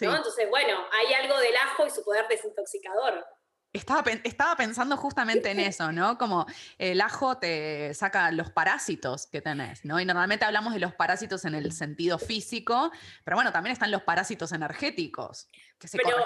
[0.03, 0.15] ¿no?
[0.15, 3.27] Entonces, bueno, hay algo del ajo y su poder desintoxicador.
[3.73, 6.19] Estaba, estaba, pensando justamente en eso, ¿no?
[6.19, 6.47] Como
[6.79, 10.01] el ajo te saca los parásitos que tenés, ¿no?
[10.01, 12.91] Y normalmente hablamos de los parásitos en el sentido físico,
[13.25, 15.47] pero bueno, también están los parásitos energéticos.
[15.79, 16.17] Que se pero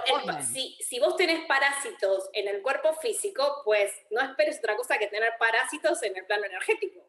[0.43, 5.09] si, si, vos tenés parásitos en el cuerpo físico, pues no esperes otra cosa que
[5.09, 7.05] tener parásitos en el plano energético.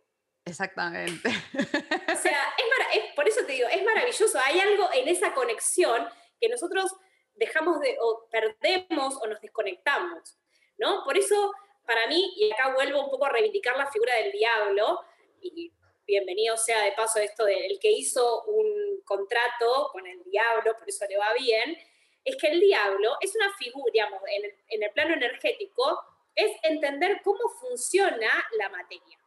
[0.45, 1.29] Exactamente.
[1.29, 2.39] O sea,
[2.93, 4.39] es, por eso te digo, es maravilloso.
[4.45, 6.07] Hay algo en esa conexión
[6.39, 6.93] que nosotros
[7.35, 10.37] dejamos de, o perdemos o nos desconectamos,
[10.77, 11.03] ¿no?
[11.03, 11.53] Por eso,
[11.85, 15.01] para mí, y acá vuelvo un poco a reivindicar la figura del diablo,
[15.41, 15.71] y
[16.07, 21.05] bienvenido sea de paso esto del que hizo un contrato con el diablo, por eso
[21.07, 21.77] le va bien,
[22.23, 26.01] es que el diablo es una figura, digamos, en el, en el plano energético,
[26.33, 29.19] es entender cómo funciona la materia.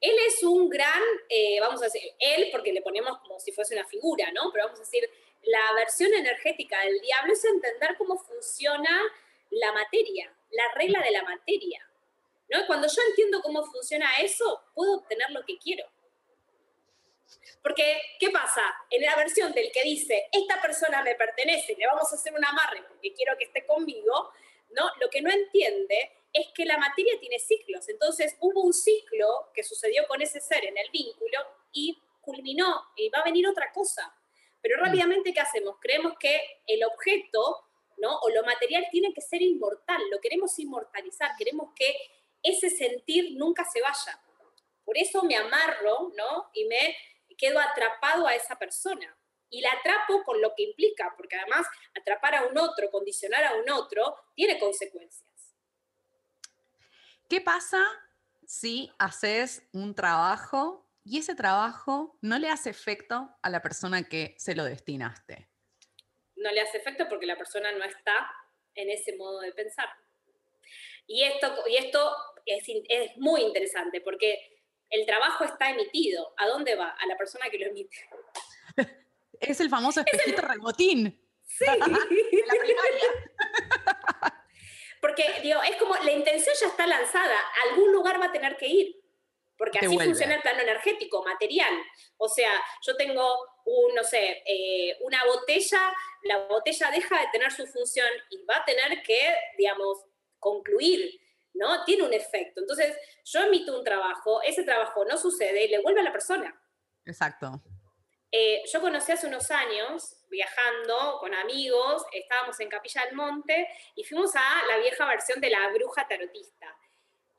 [0.00, 3.74] Él es un gran, eh, vamos a decir, él, porque le ponemos como si fuese
[3.74, 4.50] una figura, ¿no?
[4.52, 5.08] Pero vamos a decir,
[5.46, 9.02] la versión energética del diablo es entender cómo funciona
[9.50, 11.88] la materia, la regla de la materia.
[12.48, 12.66] ¿no?
[12.66, 15.84] Cuando yo entiendo cómo funciona eso, puedo obtener lo que quiero.
[17.62, 18.62] Porque, ¿qué pasa?
[18.90, 22.44] En la versión del que dice, esta persona me pertenece, le vamos a hacer un
[22.44, 24.30] amarre porque quiero que esté conmigo,
[24.70, 24.90] ¿no?
[25.00, 27.88] Lo que no entiende es que la materia tiene ciclos.
[27.88, 31.38] Entonces hubo un ciclo que sucedió con ese ser en el vínculo
[31.72, 34.14] y culminó y va a venir otra cosa.
[34.64, 35.76] Pero rápidamente, ¿qué hacemos?
[35.78, 37.66] Creemos que el objeto
[37.98, 38.18] ¿no?
[38.20, 41.94] o lo material tiene que ser inmortal, lo queremos inmortalizar, queremos que
[42.42, 44.18] ese sentir nunca se vaya.
[44.82, 46.48] Por eso me amarro ¿no?
[46.54, 46.96] y me
[47.36, 49.14] quedo atrapado a esa persona.
[49.50, 53.56] Y la atrapo con lo que implica, porque además atrapar a un otro, condicionar a
[53.56, 55.28] un otro, tiene consecuencias.
[57.28, 57.84] ¿Qué pasa
[58.46, 64.34] si haces un trabajo y ese trabajo no le hace efecto a la persona que
[64.38, 65.48] se lo destinaste?
[66.36, 68.30] No le hace efecto porque la persona no está
[68.74, 69.88] en ese modo de pensar.
[71.06, 76.34] Y esto, y esto es, es muy interesante porque el trabajo está emitido.
[76.38, 76.88] ¿A dónde va?
[76.88, 77.96] A la persona que lo emite.
[79.40, 81.20] Es el famoso espejito rebotín.
[81.44, 81.64] Sí.
[81.68, 83.08] la primaria.
[85.02, 88.56] Porque, digo, es como la intención ya está lanzada, a algún lugar va a tener
[88.56, 89.03] que ir.
[89.56, 91.72] Porque así funciona el plano energético, material.
[92.16, 92.50] O sea,
[92.82, 93.32] yo tengo
[93.64, 98.56] un, no sé, eh, una botella, la botella deja de tener su función y va
[98.56, 100.04] a tener que, digamos,
[100.40, 101.20] concluir,
[101.54, 101.84] ¿no?
[101.84, 102.60] Tiene un efecto.
[102.60, 106.60] Entonces, yo emito un trabajo, ese trabajo no sucede y le vuelve a la persona.
[107.06, 107.62] Exacto.
[108.36, 114.02] Eh, yo conocí hace unos años, viajando con amigos, estábamos en Capilla del Monte y
[114.02, 116.76] fuimos a la vieja versión de la bruja tarotista.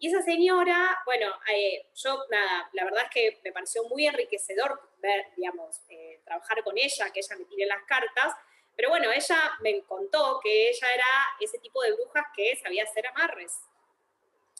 [0.05, 4.79] Y esa señora, bueno, eh, yo nada, la verdad es que me pareció muy enriquecedor
[4.99, 8.35] ver, digamos, eh, trabajar con ella, que ella me tire las cartas,
[8.75, 11.07] pero bueno, ella me contó que ella era
[11.39, 13.57] ese tipo de brujas que sabía hacer amarres.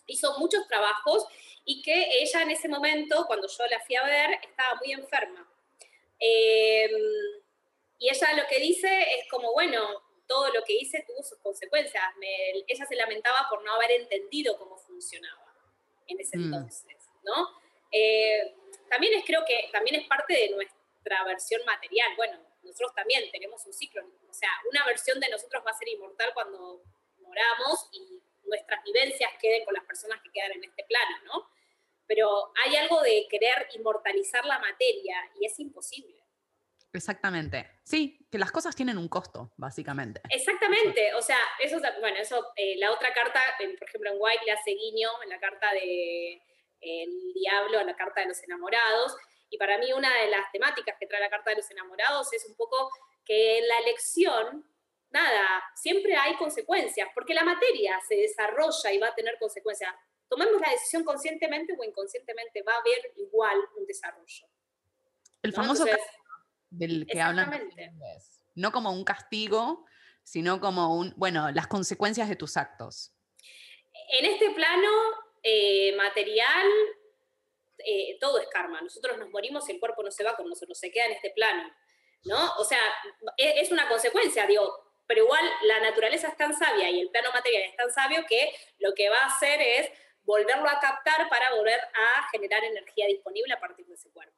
[0.08, 1.27] Hizo muchos trabajos
[1.63, 5.47] y que ella en ese momento, cuando yo la fui a ver, estaba muy enferma
[6.17, 6.91] Em,
[7.99, 9.79] y ella lo que dice es como, bueno,
[10.27, 12.03] todo lo que hice tuvo sus consecuencias.
[12.67, 15.53] ella se lamentaba por no haber entendido cómo funcionaba
[16.07, 16.43] en ese mm.
[16.43, 17.49] entonces, ¿no?
[17.91, 18.55] Eh,
[18.89, 22.13] también es, creo que también es parte de nuestra versión material.
[22.17, 25.89] Bueno, nosotros también tenemos un ciclo, o sea, una versión de nosotros va a ser
[25.89, 26.83] inmortal cuando
[27.19, 31.55] moramos y nuestras vivencias queden con las personas que quedan en este plano, ¿no?
[32.07, 36.15] pero hay algo de querer inmortalizar la materia y es imposible.
[36.95, 37.69] Exactamente.
[37.84, 40.21] Sí, que las cosas tienen un costo, básicamente.
[40.29, 41.13] Exactamente.
[41.15, 44.71] O sea, eso, bueno, eso, eh, la otra carta, por ejemplo, en White le hace
[44.71, 46.41] guiño en la carta de
[46.81, 49.15] el diablo, en la carta de los enamorados.
[49.49, 52.45] Y para mí una de las temáticas que trae la carta de los enamorados es
[52.47, 52.89] un poco
[53.25, 54.65] que en la elección,
[55.10, 59.93] nada, siempre hay consecuencias, porque la materia se desarrolla y va a tener consecuencias
[60.27, 64.47] tomemos la decisión conscientemente o inconscientemente, va a haber igual un desarrollo.
[65.41, 65.86] El famoso
[66.77, 67.69] del que hablan
[68.55, 69.85] no como un castigo,
[70.23, 73.13] sino como un, bueno, las consecuencias de tus actos.
[74.09, 74.89] En este plano
[75.43, 76.67] eh, material,
[77.79, 78.81] eh, todo es karma.
[78.81, 81.31] Nosotros nos morimos y el cuerpo no se va con nosotros, se queda en este
[81.31, 81.69] plano.
[82.25, 82.53] ¿no?
[82.57, 82.79] O sea,
[83.38, 87.31] e, es una consecuencia, digo, pero igual la naturaleza es tan sabia y el plano
[87.31, 89.91] material es tan sabio que lo que va a hacer es
[90.23, 94.35] volverlo a captar para volver a generar energía disponible a partir de ese cuerpo.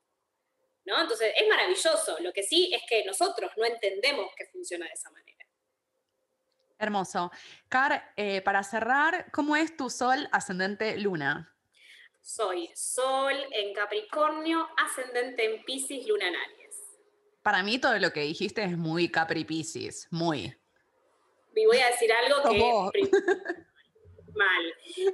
[0.87, 1.01] ¿No?
[1.01, 2.17] Entonces, es maravilloso.
[2.21, 5.45] Lo que sí es que nosotros no entendemos que funciona de esa manera.
[6.79, 7.29] Hermoso.
[7.67, 11.53] Car, eh, para cerrar, ¿cómo es tu sol ascendente luna?
[12.21, 16.75] Soy sol en Capricornio, ascendente en Pisces, luna en Aries.
[17.41, 20.55] Para mí todo lo que dijiste es muy Capri Pisces, muy.
[21.53, 23.01] Y voy a decir algo que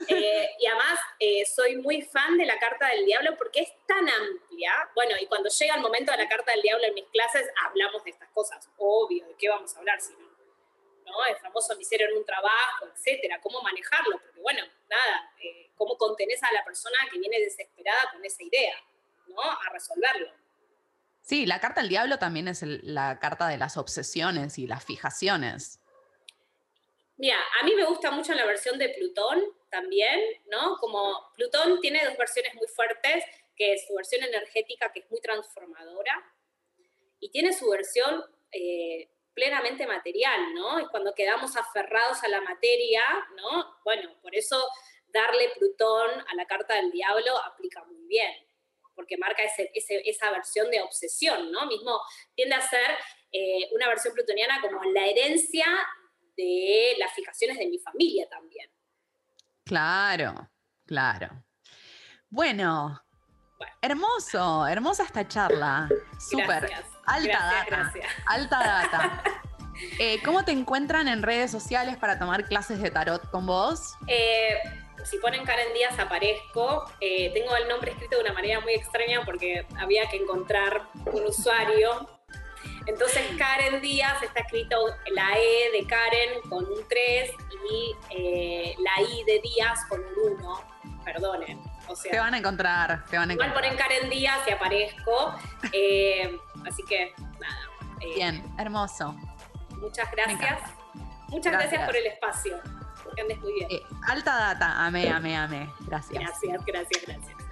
[0.08, 4.08] Eh, y además eh, soy muy fan de la carta del diablo porque es tan
[4.08, 4.72] amplia.
[4.96, 8.04] Bueno, y cuando llega el momento de la carta del diablo en mis clases, hablamos
[8.04, 8.70] de estas cosas.
[8.78, 10.32] Obvio, ¿de qué vamos a hablar si no?
[11.06, 11.26] ¿No?
[11.26, 16.42] El famoso miserio en un trabajo, etcétera, cómo manejarlo, porque bueno, nada, eh, cómo contenés
[16.44, 18.76] a la persona que viene desesperada con esa idea,
[19.28, 19.42] ¿no?
[19.42, 20.32] A resolverlo.
[21.22, 25.83] Sí, la carta del diablo también es la carta de las obsesiones y las fijaciones.
[27.18, 30.78] Mira, a mí me gusta mucho la versión de Plutón también, ¿no?
[30.78, 33.24] Como Plutón tiene dos versiones muy fuertes,
[33.56, 36.24] que es su versión energética, que es muy transformadora,
[37.20, 40.80] y tiene su versión eh, plenamente material, ¿no?
[40.80, 43.04] Es cuando quedamos aferrados a la materia,
[43.38, 43.78] ¿no?
[43.84, 44.68] Bueno, por eso
[45.08, 48.32] darle Plutón a la carta del diablo aplica muy bien,
[48.96, 51.68] porque marca esa versión de obsesión, ¿no?
[51.68, 52.02] Mismo
[52.36, 52.98] tiende a ser
[53.32, 55.66] eh, una versión plutoniana como la herencia
[56.36, 58.70] de las fijaciones de mi familia también.
[59.66, 60.50] Claro,
[60.86, 61.44] claro.
[62.30, 63.02] Bueno,
[63.82, 65.90] hermoso, hermosa esta charla.
[66.20, 66.72] Súper.
[67.06, 67.94] Alta data.
[68.28, 68.58] Alta
[68.92, 69.24] data.
[70.00, 73.96] Eh, ¿Cómo te encuentran en redes sociales para tomar clases de tarot con vos?
[74.08, 74.56] Eh,
[75.04, 76.86] si ponen Karen Díaz aparezco.
[77.02, 81.24] Eh, tengo el nombre escrito de una manera muy extraña porque había que encontrar un
[81.26, 82.08] usuario.
[82.86, 84.76] Entonces Karen Díaz está escrito
[85.14, 87.32] la E de Karen con un 3
[87.70, 87.96] y
[88.82, 90.74] la I de Díaz con un 1.
[91.04, 91.62] Perdonen.
[91.88, 93.50] O sea, te van a encontrar, te van a encontrar.
[93.50, 95.36] Igual ponen Karen Díaz y aparezco.
[96.68, 97.70] así que nada.
[98.16, 99.16] Bien, hermoso.
[99.78, 100.60] Muchas gracias.
[101.28, 101.86] Muchas gracias.
[101.86, 102.60] por el espacio.
[103.16, 103.68] Que andes muy bien.
[103.70, 105.70] Eh, alta data, amé, amé, amé.
[105.82, 106.24] Gracias.
[106.24, 107.43] Gracias, gracias, gracias.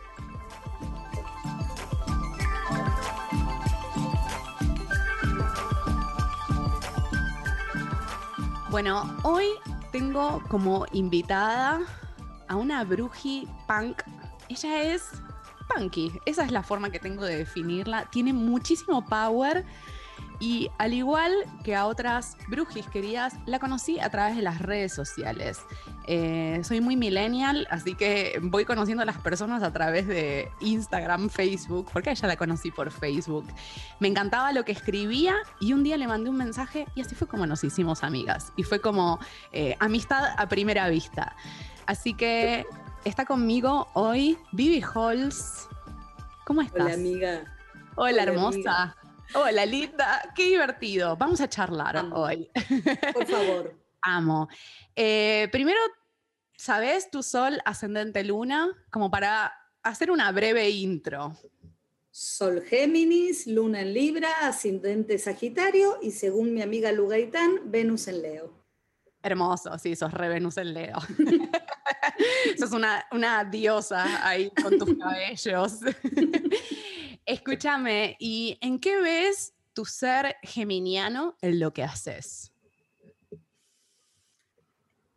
[8.72, 9.48] Bueno, hoy
[9.92, 11.82] tengo como invitada
[12.48, 14.02] a una bruji punk.
[14.48, 15.10] Ella es
[15.68, 18.06] punky, esa es la forma que tengo de definirla.
[18.12, 19.66] Tiene muchísimo power
[20.42, 21.32] y al igual
[21.64, 25.60] que a otras brujis queridas, la conocí a través de las redes sociales.
[26.08, 31.30] Eh, soy muy millennial, así que voy conociendo a las personas a través de Instagram,
[31.30, 33.46] Facebook, porque a ella la conocí por Facebook.
[34.00, 37.28] Me encantaba lo que escribía y un día le mandé un mensaje y así fue
[37.28, 38.52] como nos hicimos amigas.
[38.56, 39.20] Y fue como
[39.52, 41.36] eh, amistad a primera vista.
[41.86, 42.66] Así que
[43.06, 45.70] está conmigo hoy Vivi Halls.
[46.46, 46.82] ¿Cómo estás?
[46.82, 47.44] Hola, amiga.
[47.96, 48.96] Hola, hermosa.
[49.34, 50.34] Hola, linda.
[50.36, 51.16] Qué divertido.
[51.16, 52.50] Vamos a charlar hoy.
[53.14, 53.76] Por favor.
[54.02, 54.50] Amo.
[54.96, 55.80] Eh, primero,
[56.58, 58.70] ¿sabes tu sol ascendente luna?
[58.90, 61.38] Como para hacer una breve intro.
[62.10, 68.54] Sol Géminis, Luna en Libra, ascendente Sagitario y según mi amiga Lugaitán, Venus en Leo.
[69.24, 70.98] Hermoso, sí, sos re Venus en Leo.
[72.60, 75.80] sos una, una diosa ahí con tus cabellos.
[77.26, 82.52] Escúchame, ¿y en qué ves tu ser geminiano en lo que haces?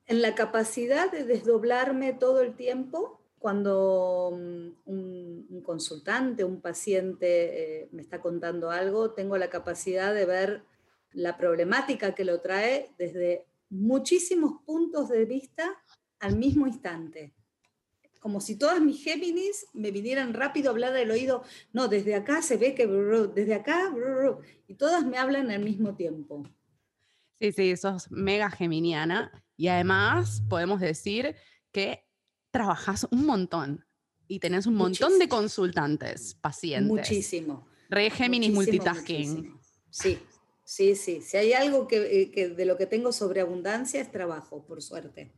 [0.07, 7.89] En la capacidad de desdoblarme todo el tiempo cuando mm, un, consultante, un paciente eh,
[7.93, 10.65] me está contando algo, tengo la capacidad de ver
[11.13, 15.75] la problemática que lo trae desde muchísimos puntos de vista
[16.21, 17.35] al mismo instante
[18.25, 21.45] como si todas mis Géminis me vinieran rápido a hablar del oído.
[21.75, 23.93] No, desde acá se ve que, desde acá,
[24.67, 26.43] y todas me hablan al mismo tiempo.
[27.39, 29.31] Sí, sí, sos mega geminiana.
[29.59, 31.37] Y además podemos decir
[31.71, 32.09] que
[32.51, 33.85] trabajas un montón
[34.27, 36.89] y tenés un montón de consultantes, pacientes.
[36.89, 37.69] Muchísimo.
[37.91, 39.61] Re Géminis multitasking.
[39.91, 40.19] Sí,
[40.65, 41.21] sí, sí.
[41.21, 45.35] Si hay algo que, que de lo que tengo sobreabundancia es trabajo, por suerte.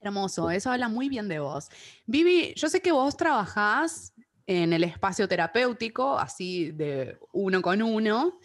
[0.00, 1.68] Hermoso, eso habla muy bien de vos.
[2.06, 4.14] Vivi, yo sé que vos trabajás
[4.46, 8.40] en el espacio terapéutico, así de uno con uno,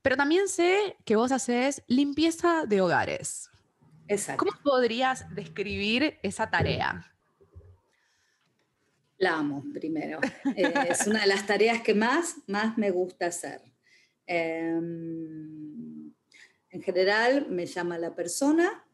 [0.00, 3.50] pero también sé que vos haces limpieza de hogares.
[4.08, 4.44] Exacto.
[4.44, 7.12] ¿Cómo podrías describir esa tarea?
[9.18, 10.20] La amo, primero.
[10.56, 13.60] Eh, es una de las tareas que más, más me gusta hacer.
[14.26, 16.12] Em,
[16.70, 18.85] en general, me llama la persona,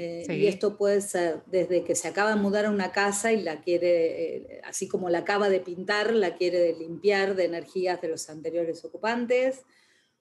[0.00, 3.42] eh, y esto puede ser desde que se acaba de mudar a una casa y
[3.42, 8.06] la quiere, eh, así como la acaba de pintar, la quiere limpiar de energías de
[8.06, 9.62] los anteriores ocupantes,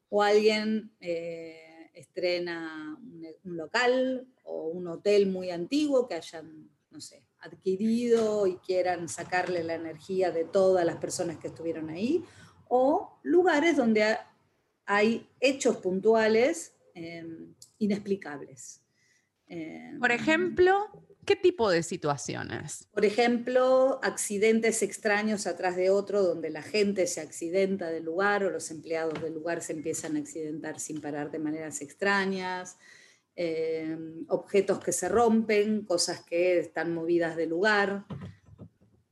[0.10, 2.98] o alguien eh, estrena
[3.44, 9.64] un, local o un hotel muy antiguo que hayan, no sé, adquirido y quieran sacarle
[9.64, 12.26] la energía de todas las personas que estuvieron ahí,
[12.68, 14.18] o lugares donde
[14.88, 16.74] hay hechos puntuales
[17.78, 18.82] inexplicables.
[19.48, 22.88] Por em, ejemplo, ¿qué tipo de situaciones?
[22.92, 28.50] Por ejemplo, accidentes extraños atrás de otro, donde la gente se accidenta del lugar o
[28.50, 32.78] los empleados del lugar se empiezan a accidentar sin parar de maneras extrañas.
[33.36, 38.06] Em, objetos que se rompen, cosas que están movidas del lugar.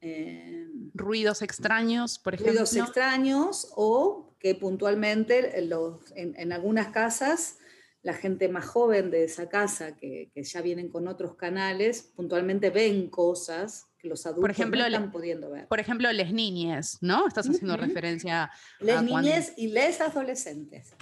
[0.01, 2.53] Em, ruidos extraños, por ejemplo.
[2.53, 7.59] Ruidos extraños o que puntualmente en algunas casas
[8.05, 13.09] la gente más joven de esa casa, que, ya vienen con otros canales, puntualmente ven
[13.09, 15.67] cosas que los adultos no están pudiendo ver.
[15.67, 17.27] Por ejemplo, les niñes, ¿no?
[17.27, 18.51] Estás haciendo referencia a...
[18.79, 20.93] Les niñes y les adolescentes.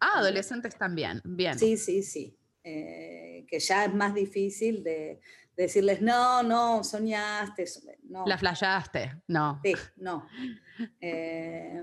[0.00, 1.58] Ah, adolescentes también, bien.
[1.58, 2.36] Sí, sí, sí.
[2.62, 5.18] Eh, que ya es más difícil de,
[5.56, 7.64] decirles, no, no, soñaste,
[8.10, 8.26] no.
[8.26, 9.60] La flayaste, no.
[9.64, 10.26] Sí, no.
[11.00, 11.82] Eh,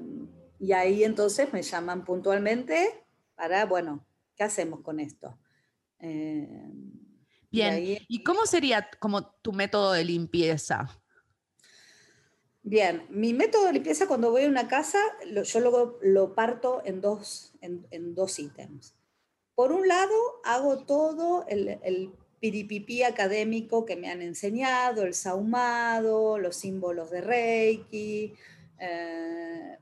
[0.59, 3.05] y ahí entonces me llaman puntualmente
[3.35, 4.06] para, bueno,
[4.37, 5.37] ¿qué hacemos con esto?
[5.99, 6.71] Eh,
[7.49, 10.87] bien, y, cómo sería como tu método de limpieza?
[12.61, 14.99] Bien, mi método de limpieza cuando voy a una casa,
[15.43, 18.93] yo luego lo parto en dos, en, dos ítems.
[19.55, 20.13] Por un lado,
[20.43, 27.21] hago todo el, el piripipí académico que me han enseñado, el saumado, los símbolos de
[27.21, 28.33] Reiki,
[28.79, 29.77] eh,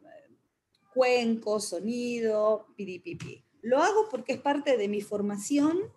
[0.94, 3.44] cuenco, sonido, piripipi.
[3.66, 5.92] Lo hago porque es parte de mi formación,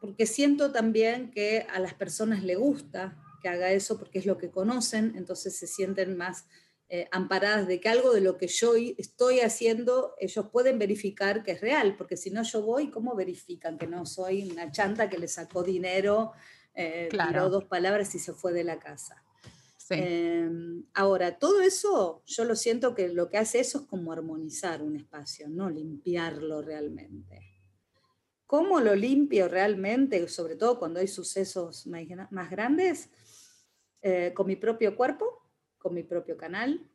[0.00, 4.36] porque siento también que a las personas le gusta que haga eso porque es lo
[4.36, 6.46] que conocen, entonces se sienten más
[6.88, 11.52] eh, amparadas de que algo de lo que yo estoy haciendo, ellos pueden verificar que
[11.52, 15.18] es real, porque si no yo voy, ¿cómo verifican que no soy una chanta que
[15.18, 16.32] le sacó dinero,
[16.74, 19.23] eh, tiró dos palabras y se fue de la casa?
[19.90, 24.82] Em, ahora, todo eso, yo lo siento que lo que hace eso es como armonizar
[24.82, 27.40] un espacio, no limpiarlo realmente.
[28.46, 33.10] ¿Cómo lo limpio realmente, sobre todo cuando hay sucesos más, grandes?
[34.00, 36.88] Eh, con mi propio cuerpo, con mi propio canal.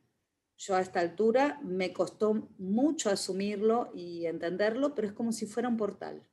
[0.56, 5.68] Yo a esta altura me costó mucho asumirlo y entenderlo, pero es como si fuera
[5.68, 6.26] un portal.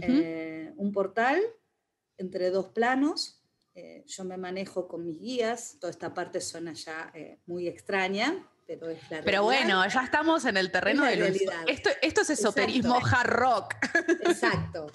[0.00, 1.40] Eh, un portal
[2.16, 3.41] entre dos planos
[3.74, 8.46] eh, yo me manejo con mis guías, toda esta parte suena ya eh, muy extraña,
[8.66, 11.64] pero es la Pero bueno, ya estamos en el terreno de la realidad.
[11.66, 13.74] Esto, esto es esoterismo hard rock.
[14.24, 14.90] Exacto.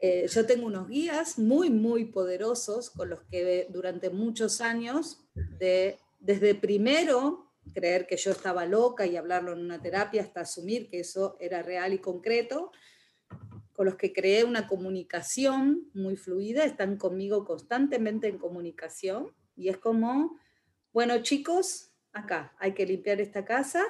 [0.00, 5.98] Eh, yo tengo unos guías muy, muy poderosos con los que durante muchos años, de,
[6.20, 11.00] desde primero creer que yo estaba loca y hablarlo en una terapia hasta asumir que
[11.00, 12.72] eso era real y concreto,
[13.74, 19.78] con los que creé una comunicación muy fluida, están conmigo constantemente en comunicación y es
[19.78, 20.38] como,
[20.92, 23.84] bueno chicos, acá hay que limpiar esta casa.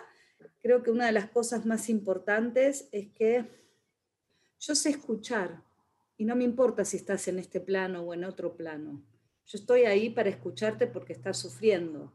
[0.62, 3.45] Creo que una de las cosas más importantes es que
[4.59, 5.62] yo sé escuchar
[6.16, 9.05] y no me importa si estás en este plano o en otro plano.
[9.47, 12.14] Yo estoy ahí para escucharte porque estás sufriendo.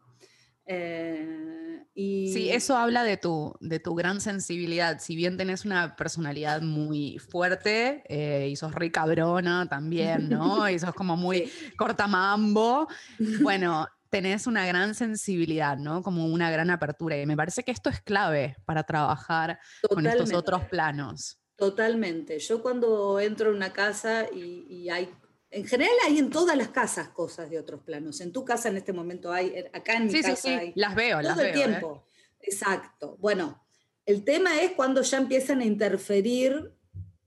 [0.72, 2.32] Eh, y...
[2.32, 4.99] Sí, eso habla de tu, de tu gran sensibilidad.
[4.99, 10.70] Si bien tenés una personalidad muy fuerte eh, y sos re cabrona también, ¿no?
[10.70, 12.88] y sos como muy cortamambo,
[13.41, 16.03] bueno, tenés una gran sensibilidad, ¿no?
[16.03, 17.17] Como una gran apertura.
[17.17, 19.59] Y me parece que esto es clave para trabajar
[19.89, 21.39] con estos otros planos.
[21.55, 22.39] Totalmente.
[22.39, 25.09] Yo cuando entro en una casa y, y hay
[25.52, 28.22] en general hay en todas las casas cosas de otros planos.
[28.22, 30.74] En tu casa en este momento hay, acá en mi casa sí, sí.
[30.76, 31.45] las veo, las veo.
[31.45, 31.54] el ¿eh?
[31.54, 32.06] tiempo.
[32.39, 33.18] Exacto.
[33.20, 33.64] Bueno,
[34.06, 36.74] el tema es cuando ya empiezan a interferir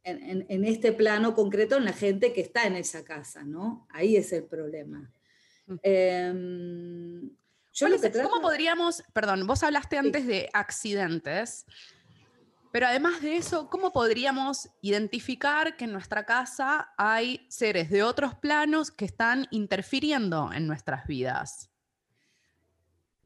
[0.05, 3.87] en, este plano concreto en la gente que está en esa casa, ¿no?
[3.91, 5.13] Ahí es el problema.
[5.67, 5.75] Mm.
[5.83, 7.31] Em,
[7.73, 11.67] yo lo que ¿Cómo podríamos, perdón, vos hablaste antes de accidentes?
[12.73, 18.35] Pero además de eso, ¿cómo podríamos identificar que en nuestra casa hay seres de otros
[18.35, 21.69] planos que están interfiriendo en nuestras vidas?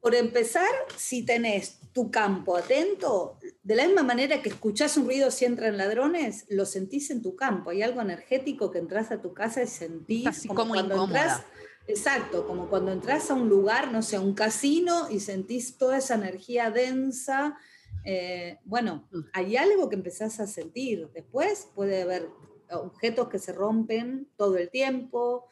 [0.01, 5.31] Por empezar, si tenés tu campo atento, de la misma manera que escuchás un ruido
[5.31, 7.71] si entran ladrones, lo sentís en tu campo.
[7.71, 11.43] Hay algo energético que entras a tu casa y sentís como, cuando entras.
[11.87, 15.99] Exacto, como cuando entras a un lugar, no sé, a un casino y sentís toda
[15.99, 17.57] esa energía densa
[18.05, 19.21] eh, bueno, mm.
[19.33, 21.09] hay algo que empezás a sentir.
[21.13, 22.29] Después puede haber
[22.71, 25.49] objetos que se rompen todo el tiempo,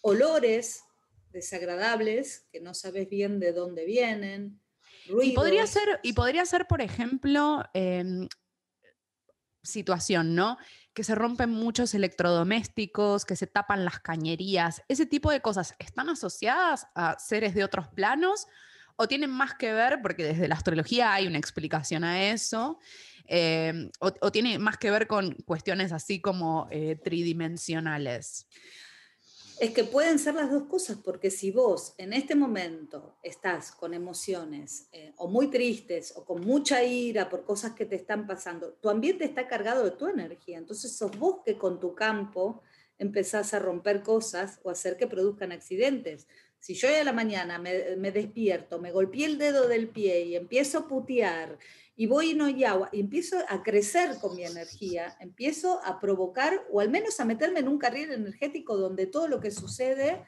[0.00, 0.84] olores
[1.32, 4.60] desagradables que no sabes bien de dónde vienen.
[5.22, 8.28] Y podría ser, y podría ser por ejemplo, em,
[9.62, 10.56] situación, ¿no?
[10.94, 16.08] Que se rompen muchos electrodomésticos, que se tapan las cañerías, ese tipo de cosas, ¿están
[16.08, 18.46] asociadas a seres de otros planos
[18.96, 22.78] o tienen más que ver, porque desde la astrología hay una explicación a eso,
[23.28, 28.46] eh, o, tiene más que ver con cuestiones así como eh, tridimensionales.
[29.58, 33.94] Es que pueden ser las dos cosas, porque si vos en este momento estás con
[33.94, 38.74] emociones eh, o muy tristes o con mucha ira por cosas que te están pasando,
[38.74, 40.58] tu ambiente está cargado de tu energía.
[40.58, 42.62] Entonces sos vos que con tu campo
[42.98, 46.26] empezás a romper cosas o hacer que produzcan accidentes.
[46.58, 50.78] Si yo a la mañana me, despierto, me golpeé el dedo del pie y empiezo
[50.78, 51.58] a putear
[51.94, 55.98] y voy y no hay agua, y empiezo a crecer con mi energía, empiezo a
[55.98, 60.26] provocar o al menos a meterme en un carril energético donde todo lo que sucede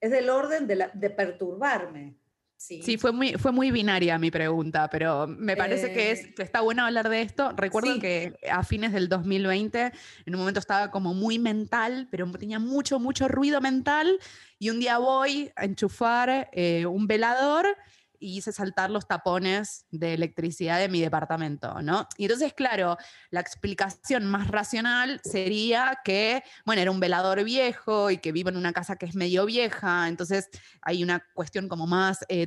[0.00, 2.16] es del orden de, perturbarme.
[2.58, 6.42] Sí, fue, muy, fue muy binaria mi pregunta, pero me parece que, es, eh, que
[6.42, 7.52] está bueno hablar de esto.
[7.56, 9.92] Recuerdo que a fines del 2020,
[10.24, 14.18] en un momento estaba como muy mental, pero tenía mucho, mucho ruido mental,
[14.58, 17.66] y un día voy a enchufar eh, un velador
[18.20, 22.08] y hice saltar los tapones de electricidad de mi departamento, ¿no?
[22.16, 22.96] Y entonces, claro,
[23.30, 28.56] la explicación más racional sería que, bueno, era un velador viejo y que vivo en
[28.56, 30.48] una casa que es medio vieja, entonces
[30.82, 32.46] hay una cuestión como más eh,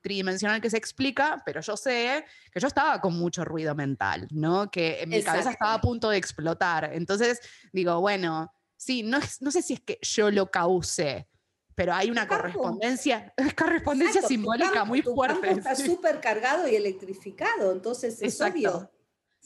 [0.00, 4.70] tridimensional que se explica, pero yo sé que yo estaba con mucho ruido mental, ¿no?
[4.70, 6.90] Que en mi cabeza estaba a punto de explotar.
[6.92, 7.40] Entonces,
[7.72, 11.28] digo, bueno, sí, no, no sé si es que yo lo causé,
[11.74, 15.40] pero hay una correspondencia, correspondencia simbólica muy fuerte.
[15.40, 18.90] Campo está súper cargado y electrificado, entonces es obvio.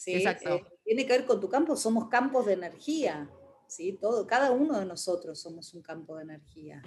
[0.07, 0.55] Exacto.
[0.55, 3.29] Eh, tiene que ver con tu campo, somos campos de energía,
[3.67, 3.99] ¿sí?
[4.01, 6.83] Todo, cada uno de nosotros somos un campo de energía.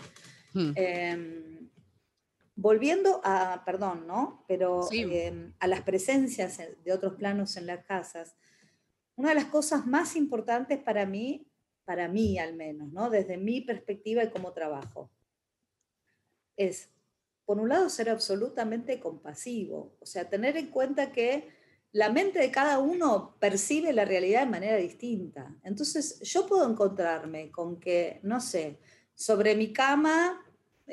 [0.53, 0.71] Hmm.
[0.75, 1.69] Em,
[2.55, 4.45] volviendo a, perdón, ¿no?
[4.47, 8.35] Pero em, a las presencias de otros planos en las casas,
[9.15, 11.47] una de las cosas más importantes para mí,
[11.85, 13.09] para mí al menos, ¿no?
[13.09, 15.09] Desde mi perspectiva y cómo trabajo,
[16.67, 16.89] es,
[17.45, 21.49] por un lado, ser absolutamente compasivo, o sea, tener en cuenta que
[21.91, 25.53] la mente de cada uno percibe la realidad de manera distinta.
[25.63, 28.79] Entonces, yo puedo encontrarme con que, no sé,
[29.13, 30.41] sobre mi cama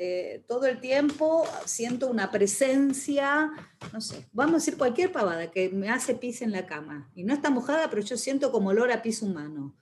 [0.01, 3.51] eh, todo el tiempo siento una presencia,
[3.91, 7.11] no sé, vamos a decir cualquier pavada que me hace pis en la cama.
[7.15, 9.75] Y no está mojada, pero yo siento como olor a pis humano.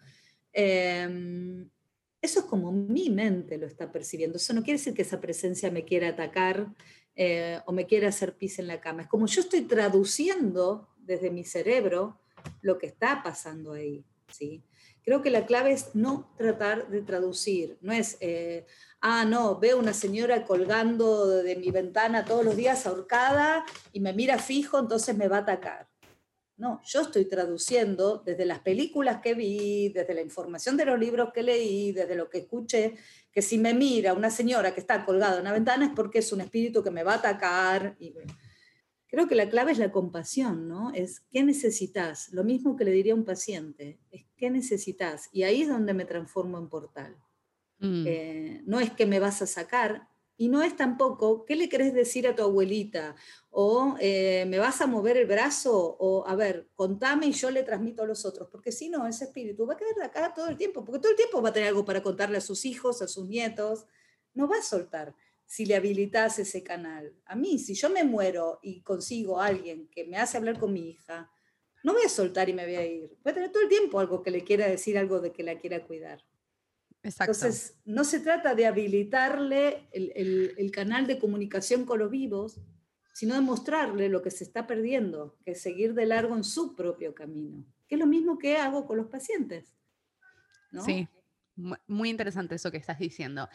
[0.54, 1.70] Em,
[2.28, 4.36] eso es como mi mente lo está percibiendo.
[4.36, 6.67] Eso no quiere decir que esa presencia me quiera atacar
[7.15, 9.03] eh, o me quiera hacer pis en la cama.
[9.03, 12.19] Es como yo estoy traduciendo desde mi cerebro
[12.61, 14.03] lo que está pasando ahí.
[14.30, 14.61] ¿sí?
[15.03, 17.78] Creo que la clave es no tratar de traducir.
[17.80, 18.65] No es, eh,
[18.99, 24.11] ah, no, veo una señora colgando de mi ventana todos los días ahorcada y me
[24.11, 25.88] mira fijo, entonces me va a atacar.
[26.58, 31.30] No, yo estoy traduciendo desde las películas que vi, desde la información de los libros
[31.32, 32.95] que leí, desde lo que escuché,
[33.32, 36.34] que si me mira una señora que está colgada en una ventana es porque es
[36.34, 37.95] un espíritu que me va a atacar.
[37.99, 38.16] Y,
[39.08, 40.91] creo que la clave es la compasión, ¿no?
[40.93, 42.30] Es qué necesitas.
[42.34, 45.30] Lo mismo que le diría a un paciente, es qué necesitas.
[45.32, 47.16] Y ahí es donde me transformo en portal.
[47.80, 48.03] Mm.
[48.08, 50.08] Eh, no es que me vas a sacar,
[50.38, 53.16] y no es tampoco, ¿qué le querés decir a tu abuelita?
[53.50, 57.64] O eh, me vas a mover el brazo, o a ver, contame y yo le
[57.64, 60.56] transmito a los otros, porque si no, ese espíritu va a quedar acá todo el
[60.56, 63.08] tiempo, porque todo el tiempo va a tener algo para contarle a sus hijos, a
[63.08, 63.88] sus nietos,
[64.36, 65.16] no va a soltar
[65.48, 67.16] si le habilitas ese canal.
[67.26, 70.72] A mí, si yo me muero y consigo a alguien que me hace hablar con
[70.72, 71.32] mi hija,
[71.84, 73.18] no voy a soltar y me voy a ir.
[73.24, 75.58] Voy a tener todo el tiempo algo que le quiera decir, algo de que la
[75.58, 76.24] quiera cuidar.
[77.08, 82.60] Entonces, no se trata de habilitarle el, canal de comunicación con los vivos,
[83.14, 86.76] sino de mostrarle lo que se está perdiendo, que es seguir de largo en su
[86.76, 89.74] propio camino, que es lo mismo que hago con los pacientes.
[90.86, 91.08] Sí,
[91.55, 93.49] muy interesante eso que estás diciendo.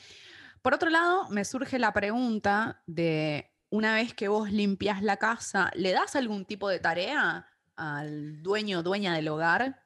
[0.63, 5.71] Por otro lado, me surge la pregunta de, una vez que vos limpias la casa,
[5.75, 7.47] ¿le das algún tipo de tarea
[7.77, 9.82] al dueño o dueña del hogar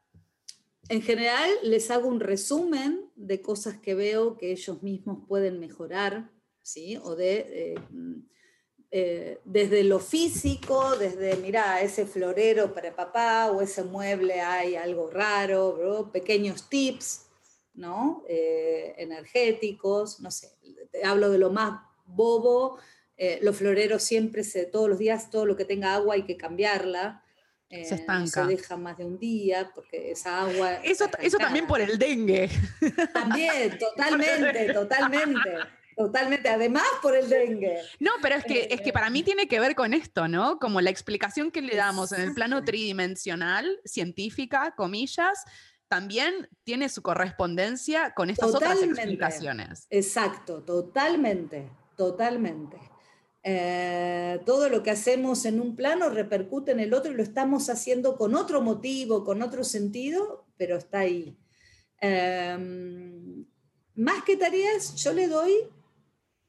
[0.89, 6.31] en general les hago un resumen de cosas que veo que ellos mismos pueden mejorar,
[6.63, 6.97] ¿sí?
[7.03, 7.75] O de, eh,
[8.91, 15.11] eh, desde lo físico, desde, mira, ese florero para papá o ese mueble hay algo
[15.11, 17.27] raro, pequeños tips,
[17.75, 18.23] ¿no?
[18.29, 20.51] Eh, energéticos, no sé,
[21.03, 22.79] hablo de lo más bobo,
[23.41, 27.25] los floreros siempre, se, todos los días, todo lo que tenga agua hay que cambiarla
[27.69, 28.45] se eh, estanca.
[28.45, 30.75] se deja más de un día porque esa agua.
[30.83, 32.49] Eso, eso también por el dengue.
[33.13, 35.51] También, totalmente, totalmente.
[35.97, 37.81] Totalmente, además por el dengue.
[38.01, 40.59] No, pero es que, es que para mí tiene que ver con esto, ¿no?
[40.59, 45.43] Como la explicación que le damos en el plano tridimensional, científica, comillas,
[45.89, 49.87] también tiene su correspondencia con estas otras explicaciones.
[49.89, 52.77] Exacto, totalmente, totalmente.
[53.49, 57.71] Eh, todo lo que hacemos en un plano repercute en el otro y lo estamos
[57.71, 61.39] haciendo con otro motivo, con otro sentido, pero está ahí.
[62.01, 63.47] Em,
[63.95, 65.53] más que tareas, yo le doy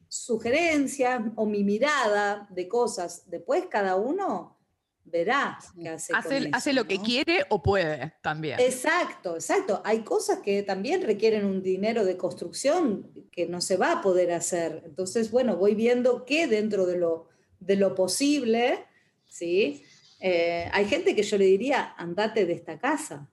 [0.08, 3.30] sugerencias o mi mirada de cosas.
[3.30, 4.57] Después cada uno
[5.12, 6.14] verá qué hace.
[6.52, 8.60] Hace, lo que quiere o puede también.
[8.60, 9.82] Exacto, exacto.
[9.84, 14.32] Hay cosas que también requieren un dinero de construcción que no se va a poder
[14.32, 14.84] hacer.
[14.86, 17.28] Entonces, bueno, voy viendo qué dentro de lo,
[17.60, 18.86] de lo posible,
[19.28, 19.84] ¿sí?
[20.20, 23.30] Eh, hay gente que yo le diría, andate de esta casa,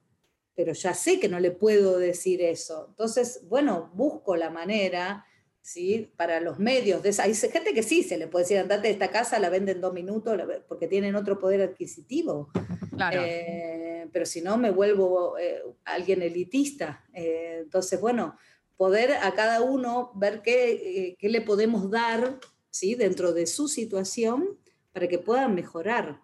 [0.55, 2.87] pero ya sé que no le puedo decir eso.
[2.91, 5.27] Entonces, bueno, busco la manera
[5.65, 6.13] ¿sí?
[6.17, 7.03] Para los medios.
[7.03, 9.49] De esa, hay gente que sí, se le puede decir, andate de esta casa, la
[9.49, 10.39] venden dos minutos,
[10.69, 12.51] porque tienen otro poder adquisitivo.
[12.95, 13.23] Claro.
[13.25, 17.03] Eh, pero si no, me vuelvo eh, alguien elitista.
[17.15, 18.37] Eh, entonces, bueno,
[18.77, 22.39] poder a cada uno ver qué, qué le podemos dar,
[22.69, 22.95] ¿sí?
[22.95, 24.59] Dentro de su situación
[24.93, 26.21] para que puedan mejorar.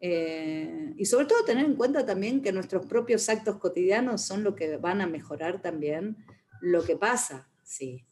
[0.00, 4.76] y sobre todo tener en cuenta también que nuestros propios actos cotidianos son lo que
[4.76, 6.18] van a mejorar también
[6.60, 8.04] lo que pasa, sí.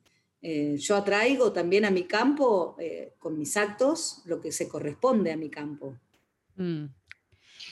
[0.43, 5.33] Eh, yo atraigo también a mi campo, eh, con mis actos, lo que se corresponde
[5.33, 5.97] a mi campo.
[6.57, 6.87] Mm.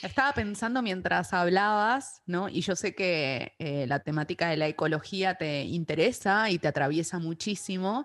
[0.02, 2.48] Estaba pensando mientras hablabas, ¿no?
[2.48, 7.18] Y yo sé que eh, la temática de la ecología te interesa y te atraviesa
[7.18, 8.04] muchísimo.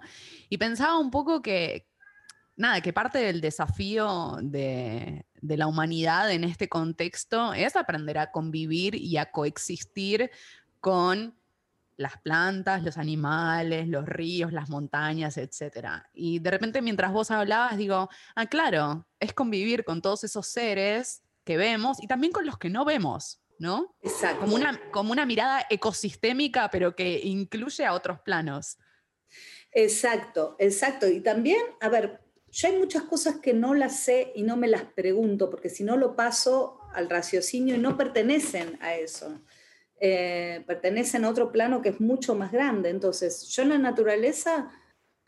[0.49, 1.87] Y pensaba un poco que,
[2.55, 8.31] nada, que parte del desafío de, de la humanidad en este contexto es aprender a
[8.31, 10.31] convivir y a coexistir
[10.79, 11.35] con
[12.03, 15.87] las plantas, los animales, los ríos, las montañas, etc.
[16.13, 21.23] Y de repente mientras vos hablabas, digo, ah, claro, es convivir con todos esos seres
[21.43, 23.95] que vemos y también con los que no vemos, ¿no?
[24.01, 24.41] Exacto.
[24.41, 28.77] Como una, como una mirada ecosistémica, pero que incluye a otros planos.
[29.71, 31.07] Exacto, exacto.
[31.07, 34.67] Y también, a ver, yo hay muchas cosas que no las sé y no me
[34.67, 39.39] las pregunto, porque si no lo paso al raciocinio y no pertenecen a eso.
[40.05, 42.89] Eh, pertenecen a otro plano que es mucho más grande.
[42.89, 44.69] Entonces, yo en la naturaleza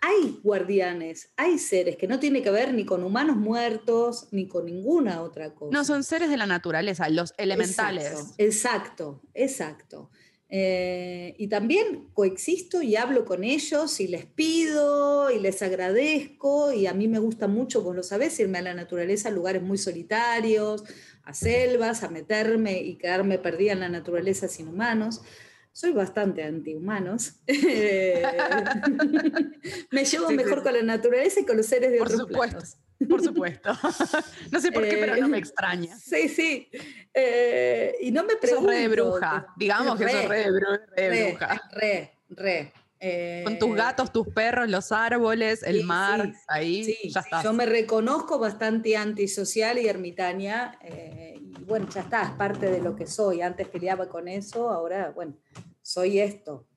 [0.02, 4.66] hay guardianes, hay seres que no tienen que ver ni con humanos muertos, ni con
[4.66, 5.72] ninguna otra cosa.
[5.72, 8.34] No, son seres de la naturaleza, los elementales.
[8.38, 10.10] Exacto, exacto.
[10.50, 16.86] Eh, y también coexisto y hablo con ellos y les pido y les agradezco y
[16.86, 19.78] a mí me gusta mucho, vos lo sabés, irme a la naturaleza a lugares muy
[19.78, 20.84] solitarios
[21.26, 25.22] a selvas, a meterme y quedarme perdida en la naturaleza sin humanos.
[25.72, 27.42] Soy bastante antihumanos.
[29.92, 32.64] Me llevo mejor con la naturaleza y con los seres de por otros supuesto.
[33.10, 33.74] Por supuesto.
[34.52, 35.98] no sé por qué, pero no me extraña.
[35.98, 36.70] Sí, sí.
[37.14, 38.70] Eh, y no me pregunto.
[38.70, 39.48] Sos re de bruja.
[39.58, 41.62] Digamos que sos re de, bruja.
[41.74, 42.74] Re, re.
[43.44, 47.44] Con tus eh, gatos, tus perros, los árboles, el mar, ahí ya está.
[47.44, 52.82] Yo me reconozco bastante antisocial y ermitaña, eh, y bueno, ya está, es parte de
[52.82, 53.42] lo que soy.
[53.42, 55.36] Antes peleaba con eso, ahora, bueno,
[55.82, 56.68] soy esto.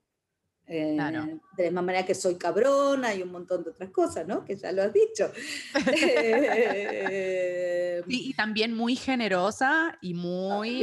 [0.66, 4.44] Eh, de la misma manera que soy cabrona y un montón de otras cosas, ¿no?
[4.44, 5.32] Que ya lo has dicho.
[8.06, 10.82] y también muy generosa y muy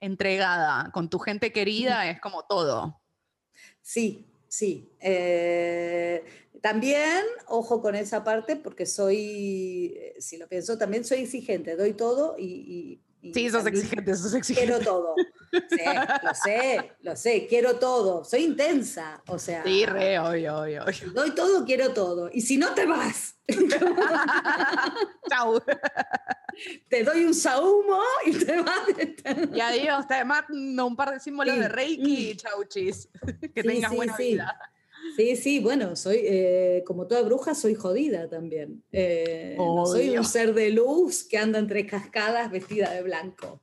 [0.00, 0.90] entregada.
[0.92, 3.02] Con tu gente querida es como todo.
[3.82, 4.26] Sí,
[4.58, 4.90] Sí.
[5.00, 6.24] Eh,
[6.62, 11.92] también, ojo con esa parte, porque soy, eh, si lo pienso, también soy exigente, doy
[11.92, 13.02] todo y...
[13.32, 14.72] sí, sos exigente, sos exigente.
[14.72, 15.14] Quiero todo.
[15.52, 15.84] Sí,
[16.22, 18.24] lo sé, lo sé, quiero todo.
[18.24, 19.62] Soy intensa, o sea...
[19.64, 20.84] Sí, re, obvio, obvio.
[21.14, 22.28] Doy todo, quiero todo.
[22.32, 23.36] Y si no te vas.
[25.30, 25.60] Chau.
[26.88, 28.88] te doy un saumo y te vas.
[29.54, 33.08] y adiós, te mando un par de símbolos de Reiki y chau, chis.
[33.54, 34.58] Que tengas buena vida.
[35.16, 38.84] Sí, sí, bueno, soy, eh, como toda bruja, soy jodida también.
[38.92, 39.56] Eh,
[39.86, 43.62] soy un ser de luz que anda entre cascadas vestida de blanco.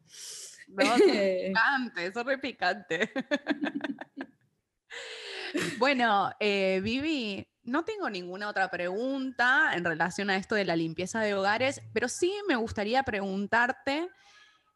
[0.68, 3.12] No, picante, eso es re picante.
[5.78, 11.22] bueno, eh, Vivi, no tengo ninguna otra pregunta en relación a esto de la limpieza
[11.22, 14.10] de hogares, pero sí me gustaría preguntarte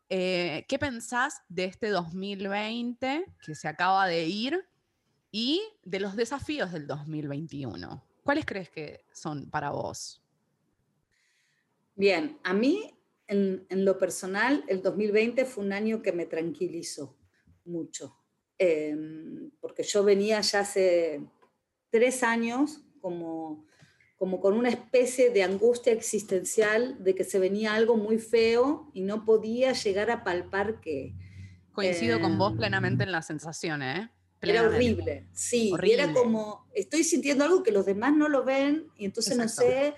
[0.10, 4.64] eh, qué pensás de este 2020 que se acaba de ir
[5.38, 8.04] y de los desafíos del 2021.
[8.24, 10.20] ¿Cuáles crees que son para vos?
[11.96, 12.92] Bien, a mí
[13.28, 17.16] en, lo personal el 2020 fue un año que me tranquilizó
[17.66, 18.18] mucho,
[18.58, 21.22] em, porque yo venía ya hace
[21.92, 23.64] tres años como,
[24.16, 29.02] como con una especie de angustia existencial de que se venía algo muy feo y
[29.02, 31.14] no podía llegar a palpar que...
[31.74, 34.10] Coincido con vos eh, plenamente en la sensación, ¿eh?
[34.42, 35.74] Era horrible, sí.
[35.84, 39.96] Era como, estoy sintiendo algo que los demás no lo ven y entonces no sé,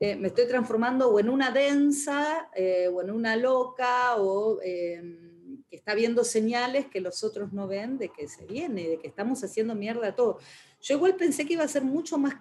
[0.00, 5.62] eh, me estoy transformando o en una densa eh, o en una loca o em,
[5.68, 9.08] que está viendo señales que los otros no ven de que se viene, de que
[9.08, 10.38] estamos haciendo mierda todo.
[10.80, 12.34] Yo igual pensé que iba a ser mucho más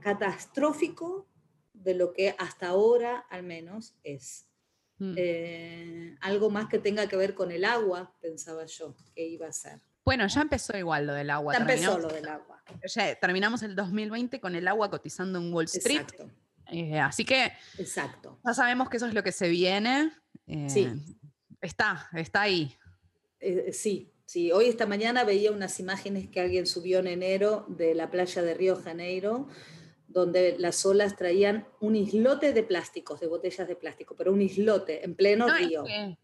[0.00, 1.28] catastrófico
[1.74, 4.46] de lo que hasta ahora al menos es.
[4.98, 5.14] Mm.
[5.16, 9.52] Eh, algo más que tenga que ver con el agua, pensaba yo que iba a
[9.52, 9.80] ser.
[10.04, 11.54] Bueno, ya empezó igual lo del agua.
[11.54, 12.62] Ya empezó lo del agua.
[12.84, 16.00] Ya terminamos el 2020 con el agua cotizando en Wall Street.
[16.00, 16.30] Exacto.
[16.70, 18.38] Eh, así que Exacto.
[18.44, 20.12] ya sabemos que eso es lo que se viene.
[20.46, 20.88] Eh, sí.
[21.60, 22.76] Está, está ahí.
[23.72, 24.50] sí, sí.
[24.50, 28.54] Hoy esta mañana veía unas imágenes que alguien subió en enero de la playa de
[28.54, 29.48] Río Janeiro,
[30.08, 35.04] donde las olas traían un islote de plásticos, de botellas de plástico, pero un islote
[35.04, 35.84] en pleno río.
[35.86, 36.18] Es que,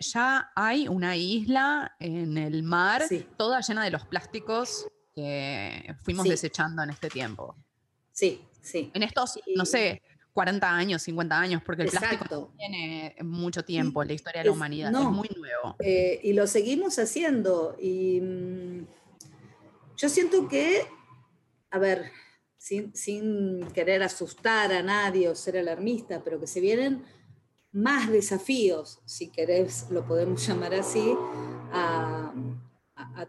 [0.00, 3.02] ya hay una isla en el mar
[3.36, 7.56] toda llena de los plásticos que fuimos desechando en este tiempo.
[8.12, 8.90] Sí, sí.
[8.94, 10.02] En estos, no sé,
[10.32, 14.52] 40 años, 50 años, porque el plástico tiene mucho tiempo en la historia de la
[14.52, 15.76] humanidad, es muy nuevo.
[15.80, 17.76] Eh, y lo seguimos haciendo.
[17.80, 18.86] Y mm,
[19.96, 20.86] yo siento que,
[21.70, 22.12] a ver,
[22.56, 27.04] sin, sin, querer asustar a nadie o ser alarmista, pero que se vienen
[27.78, 31.14] más desafíos, si querés, lo podemos llamar así,
[31.72, 32.34] a,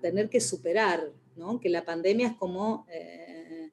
[0.01, 1.59] tener que superar, ¿no?
[1.59, 3.71] que la pandemia es como eh,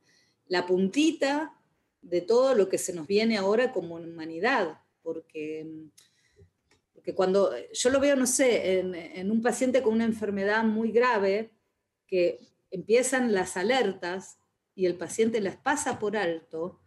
[0.49, 1.55] la puntita
[2.03, 5.67] de todo lo que se nos viene ahora como humanidad, porque,
[6.95, 11.53] porque cuando yo lo veo, no sé, en un paciente con una enfermedad muy grave,
[12.07, 14.39] que empiezan las alertas
[14.75, 16.81] y el paciente las pasa por alto,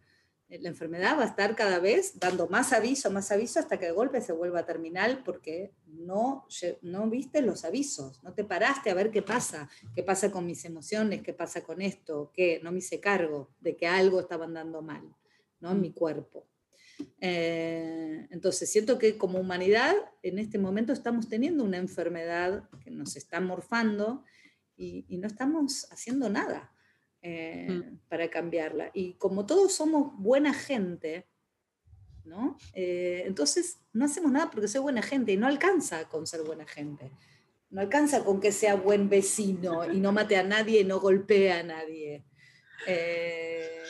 [0.58, 3.92] la enfermedad va a estar cada vez dando más aviso, más aviso, hasta que de
[3.92, 6.46] golpe se vuelva terminal porque no,
[6.82, 10.64] no viste los avisos, no te paraste a ver qué pasa, qué pasa con mis
[10.64, 14.82] emociones, qué pasa con esto, qué no me hice cargo de que algo estaba andando
[14.82, 15.14] mal
[15.60, 15.70] ¿no?
[15.70, 16.48] en mi cuerpo.
[17.20, 23.16] Eh, entonces, siento que como humanidad en este momento estamos teniendo una enfermedad que nos
[23.16, 24.24] está morfando
[24.76, 26.72] y no estamos haciendo nada.
[27.22, 28.90] Eh, para cambiarla.
[28.94, 31.26] Y como todos somos buena gente,
[32.24, 32.56] ¿no?
[32.72, 36.66] Eh, entonces no hacemos nada porque soy buena gente y no alcanza con ser buena
[36.66, 37.10] gente.
[37.68, 41.52] No alcanza con que sea buen vecino y no mate a nadie y no golpee
[41.52, 42.24] a nadie.
[42.86, 43.82] Eh,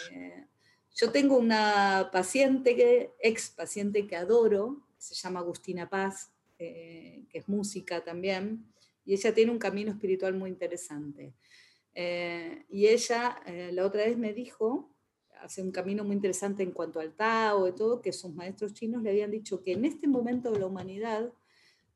[0.93, 7.49] yo tengo una paciente, que, ex paciente que adoro, se llama Agustina Paz, que es
[7.49, 8.67] música también,
[9.05, 11.33] y ella tiene un camino espiritual muy interesante.
[11.95, 14.95] Eh, y ella eh, la otra vez me dijo,
[15.43, 19.03] hace un camino muy interesante en cuanto al Tao y todo, que sus maestros chinos
[19.03, 21.33] le habían dicho que en este momento de la humanidad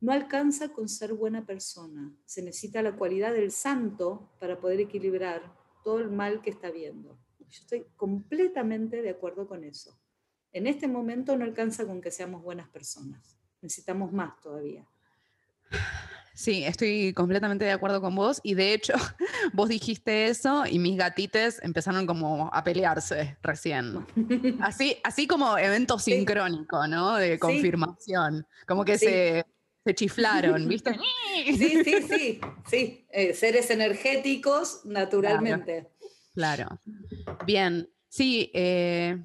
[0.00, 2.14] no alcanza con ser buena persona.
[2.26, 7.18] Se necesita la cualidad del santo para poder equilibrar todo el mal que está viendo.
[7.38, 9.98] Yo estoy completamente de acuerdo con eso.
[10.52, 13.38] En este momento no alcanza con que seamos buenas personas.
[13.60, 14.86] Necesitamos más todavía.
[16.34, 18.92] Sí, estoy completamente de acuerdo con vos y de hecho
[19.52, 24.04] vos dijiste eso y mis gatites empezaron como a pelearse recién.
[24.60, 27.14] Así, así como evento sincrónico, ¿no?
[27.14, 28.46] De confirmación.
[28.66, 29.46] Como que se,
[29.84, 30.98] se, chiflaron, ¿viste?
[31.46, 33.06] sí, sí, sí, sí.
[33.10, 35.88] Eh, seres energéticos naturalmente.
[36.34, 36.80] Claro.
[37.46, 39.22] Bien, sí, eh,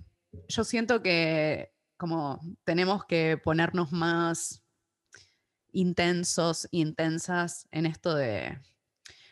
[0.47, 4.63] yo siento que como tenemos que ponernos más
[5.71, 8.57] intensos, intensas en esto de,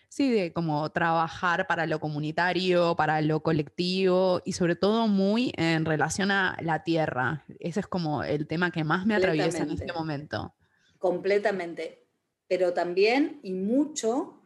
[0.10, 5.86] sí, de como trabajar para lo comunitario, para lo colectivo y sobre todo muy en
[5.86, 7.46] relación a la tierra.
[7.60, 10.54] Ese es como el tema que más me atraviesa en este momento.
[10.98, 12.06] Completamente,
[12.48, 14.42] pero también y mucho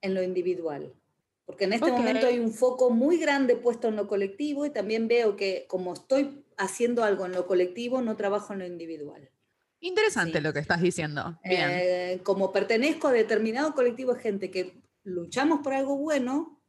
[0.00, 0.92] en lo individual.
[1.44, 5.08] Porque en este momento hay un foco muy grande puesto en lo colectivo y también
[5.08, 9.28] veo que como estoy haciendo algo en lo colectivo, no trabajo en lo individual.
[9.82, 11.38] Interesante lo que estás diciendo.
[11.44, 11.68] Bien.
[11.70, 16.62] Eh, como pertenezco a determinado colectivo de gente que luchamos por algo bueno,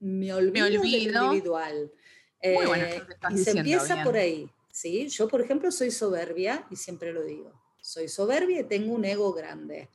[0.00, 1.92] me olvido, me individual.
[2.42, 4.50] Muy bueno, eh, y se empieza por ahí.
[4.72, 5.08] ¿sí?
[5.08, 7.52] Yo, por ejemplo, soy soberbia y siempre lo digo.
[7.80, 9.88] Soy soberbia y tengo un ego grande.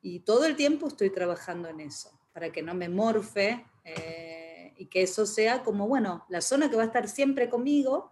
[0.00, 4.86] Y todo el tiempo estoy trabajando en eso, para que no me morfe eh, y
[4.86, 8.10] que eso sea como, bueno, la zona que va a estar siempre conmigo,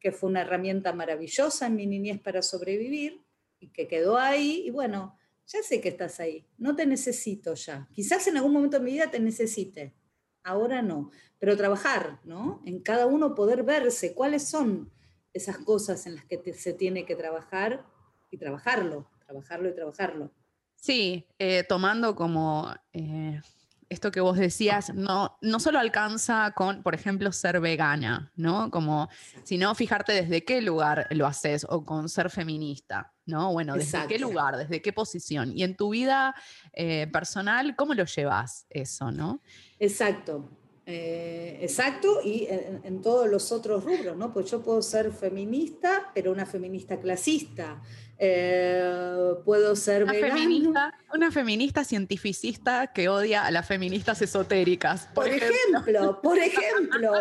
[0.00, 3.24] que fue una herramienta maravillosa en mi niñez para sobrevivir,
[3.60, 7.88] y que quedó ahí y bueno, ya sé que estás ahí, no te necesito ya.
[7.92, 9.94] Quizás en algún momento de mi vida te necesite,
[10.42, 12.62] ahora no, pero trabajar, ¿no?
[12.66, 14.92] En cada uno poder verse cuáles son
[15.32, 17.86] esas cosas en las que se tiene que trabajar
[18.30, 20.32] y trabajarlo, trabajarlo y trabajarlo.
[20.74, 23.40] Sí, eh, tomando como eh,
[23.88, 28.70] esto que vos decías, no, no solo alcanza con, por ejemplo, ser vegana, ¿no?
[28.70, 29.08] Como,
[29.44, 33.52] sino fijarte desde qué lugar lo haces o con ser feminista, ¿no?
[33.52, 35.56] Bueno, desde qué lugar, desde qué posición.
[35.56, 36.34] Y en tu vida
[36.72, 39.40] eh, personal, ¿cómo lo llevas eso, no?
[39.78, 40.50] Exacto.
[40.90, 44.32] Eh, exacto, y en, todos los otros rubros, ¿no?
[44.32, 47.82] Pues yo puedo ser feminista, pero una feminista clasista.
[48.20, 55.08] Eh, puedo ser una feminista, una feminista cientificista que odia a las feministas esotéricas.
[55.14, 56.20] Por, ejemplo.
[56.22, 57.12] por ejemplo,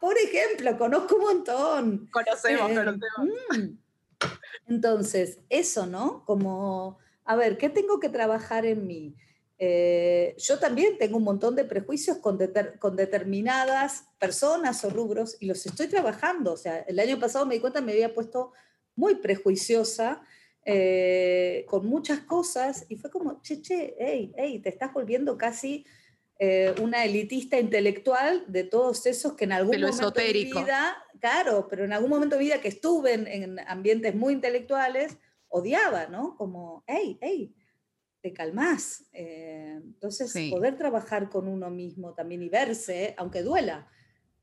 [0.00, 2.08] por ejemplo, conozco un montón.
[2.12, 3.38] Conocemos, eh, conocemos.
[3.50, 3.78] Mm.
[4.68, 6.24] Entonces, eso, ¿no?
[6.24, 9.16] Como, a ver, ¿qué tengo que trabajar en mí?
[9.58, 12.38] Eh, yo también tengo un montón de prejuicios con,
[12.78, 16.52] con, determinadas personas o rubros y los estoy trabajando.
[16.52, 18.52] O sea, el año pasado me di cuenta, me había puesto
[18.94, 20.22] muy prejuiciosa
[20.64, 25.84] eh, con muchas cosas y fue como, che, che, hey, hey, te estás volviendo casi
[26.38, 31.68] eh, una elitista intelectual de todos esos que en algún momento de mi vida, claro,
[31.68, 36.34] pero en algún momento de vida que estuve en, ambientes muy intelectuales, odiaba, ¿no?
[36.36, 37.54] Como, hey, hey,
[38.20, 39.04] te calmás.
[39.12, 43.88] Eh, entonces, poder trabajar con uno mismo también y verse, aunque duela,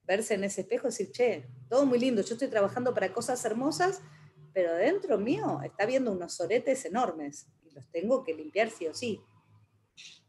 [0.04, 3.44] verse en ese espejo y decir, che, todo muy lindo, yo estoy trabajando para cosas
[3.44, 4.02] hermosas,
[4.54, 8.94] pero dentro mío está viendo unos soretes enormes y los tengo que limpiar sí o
[8.94, 9.22] sí.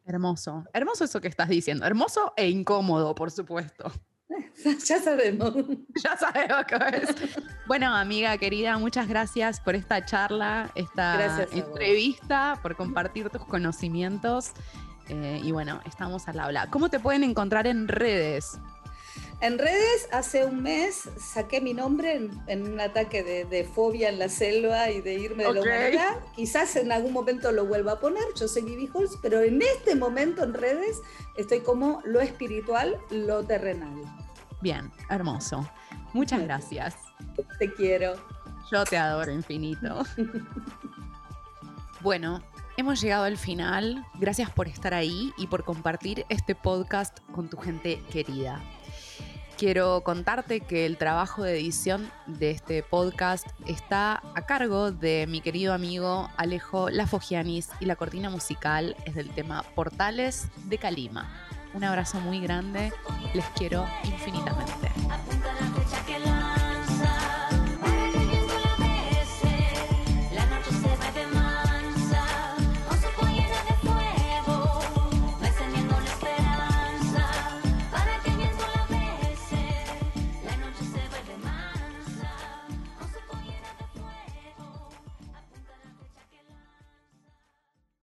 [0.04, 3.92] Hermoso, hermoso eso que estás diciendo, hermoso e incómodo, por supuesto.
[4.86, 5.54] ya sabemos.
[6.02, 7.38] Ya sabemos qué es.
[7.66, 14.52] Bueno, amiga querida, muchas gracias por esta charla, esta entrevista, por compartir tus conocimientos.
[15.08, 16.70] Eh, y bueno, estamos al habla.
[16.70, 18.58] ¿Cómo te pueden encontrar en redes?
[19.42, 24.28] En redes, hace un mes saqué mi nombre en, un ataque de, fobia en la
[24.28, 26.20] selva y de irme de la humanidad.
[26.36, 29.96] Quizás en algún momento lo vuelva a poner, yo soy Vivi Holz, pero en este
[29.96, 31.02] momento en redes
[31.36, 34.00] estoy como lo espiritual, lo terrenal.
[34.60, 35.68] Bien, hermoso.
[36.12, 36.94] Muchas gracias.
[37.58, 38.14] Te quiero.
[38.70, 40.04] Yo te adoro infinito.
[42.00, 42.40] bueno,
[42.76, 44.06] hemos llegado al final.
[44.20, 48.62] Gracias por estar ahí y por compartir este podcast con tu gente querida.
[49.62, 55.40] Quiero contarte que el trabajo de edición de este podcast está a cargo de mi
[55.40, 61.30] querido amigo Alejo Lafogianis y la cortina musical es del tema Portales de Calima.
[61.74, 62.92] Un abrazo muy grande,
[63.34, 64.90] les quiero infinitamente.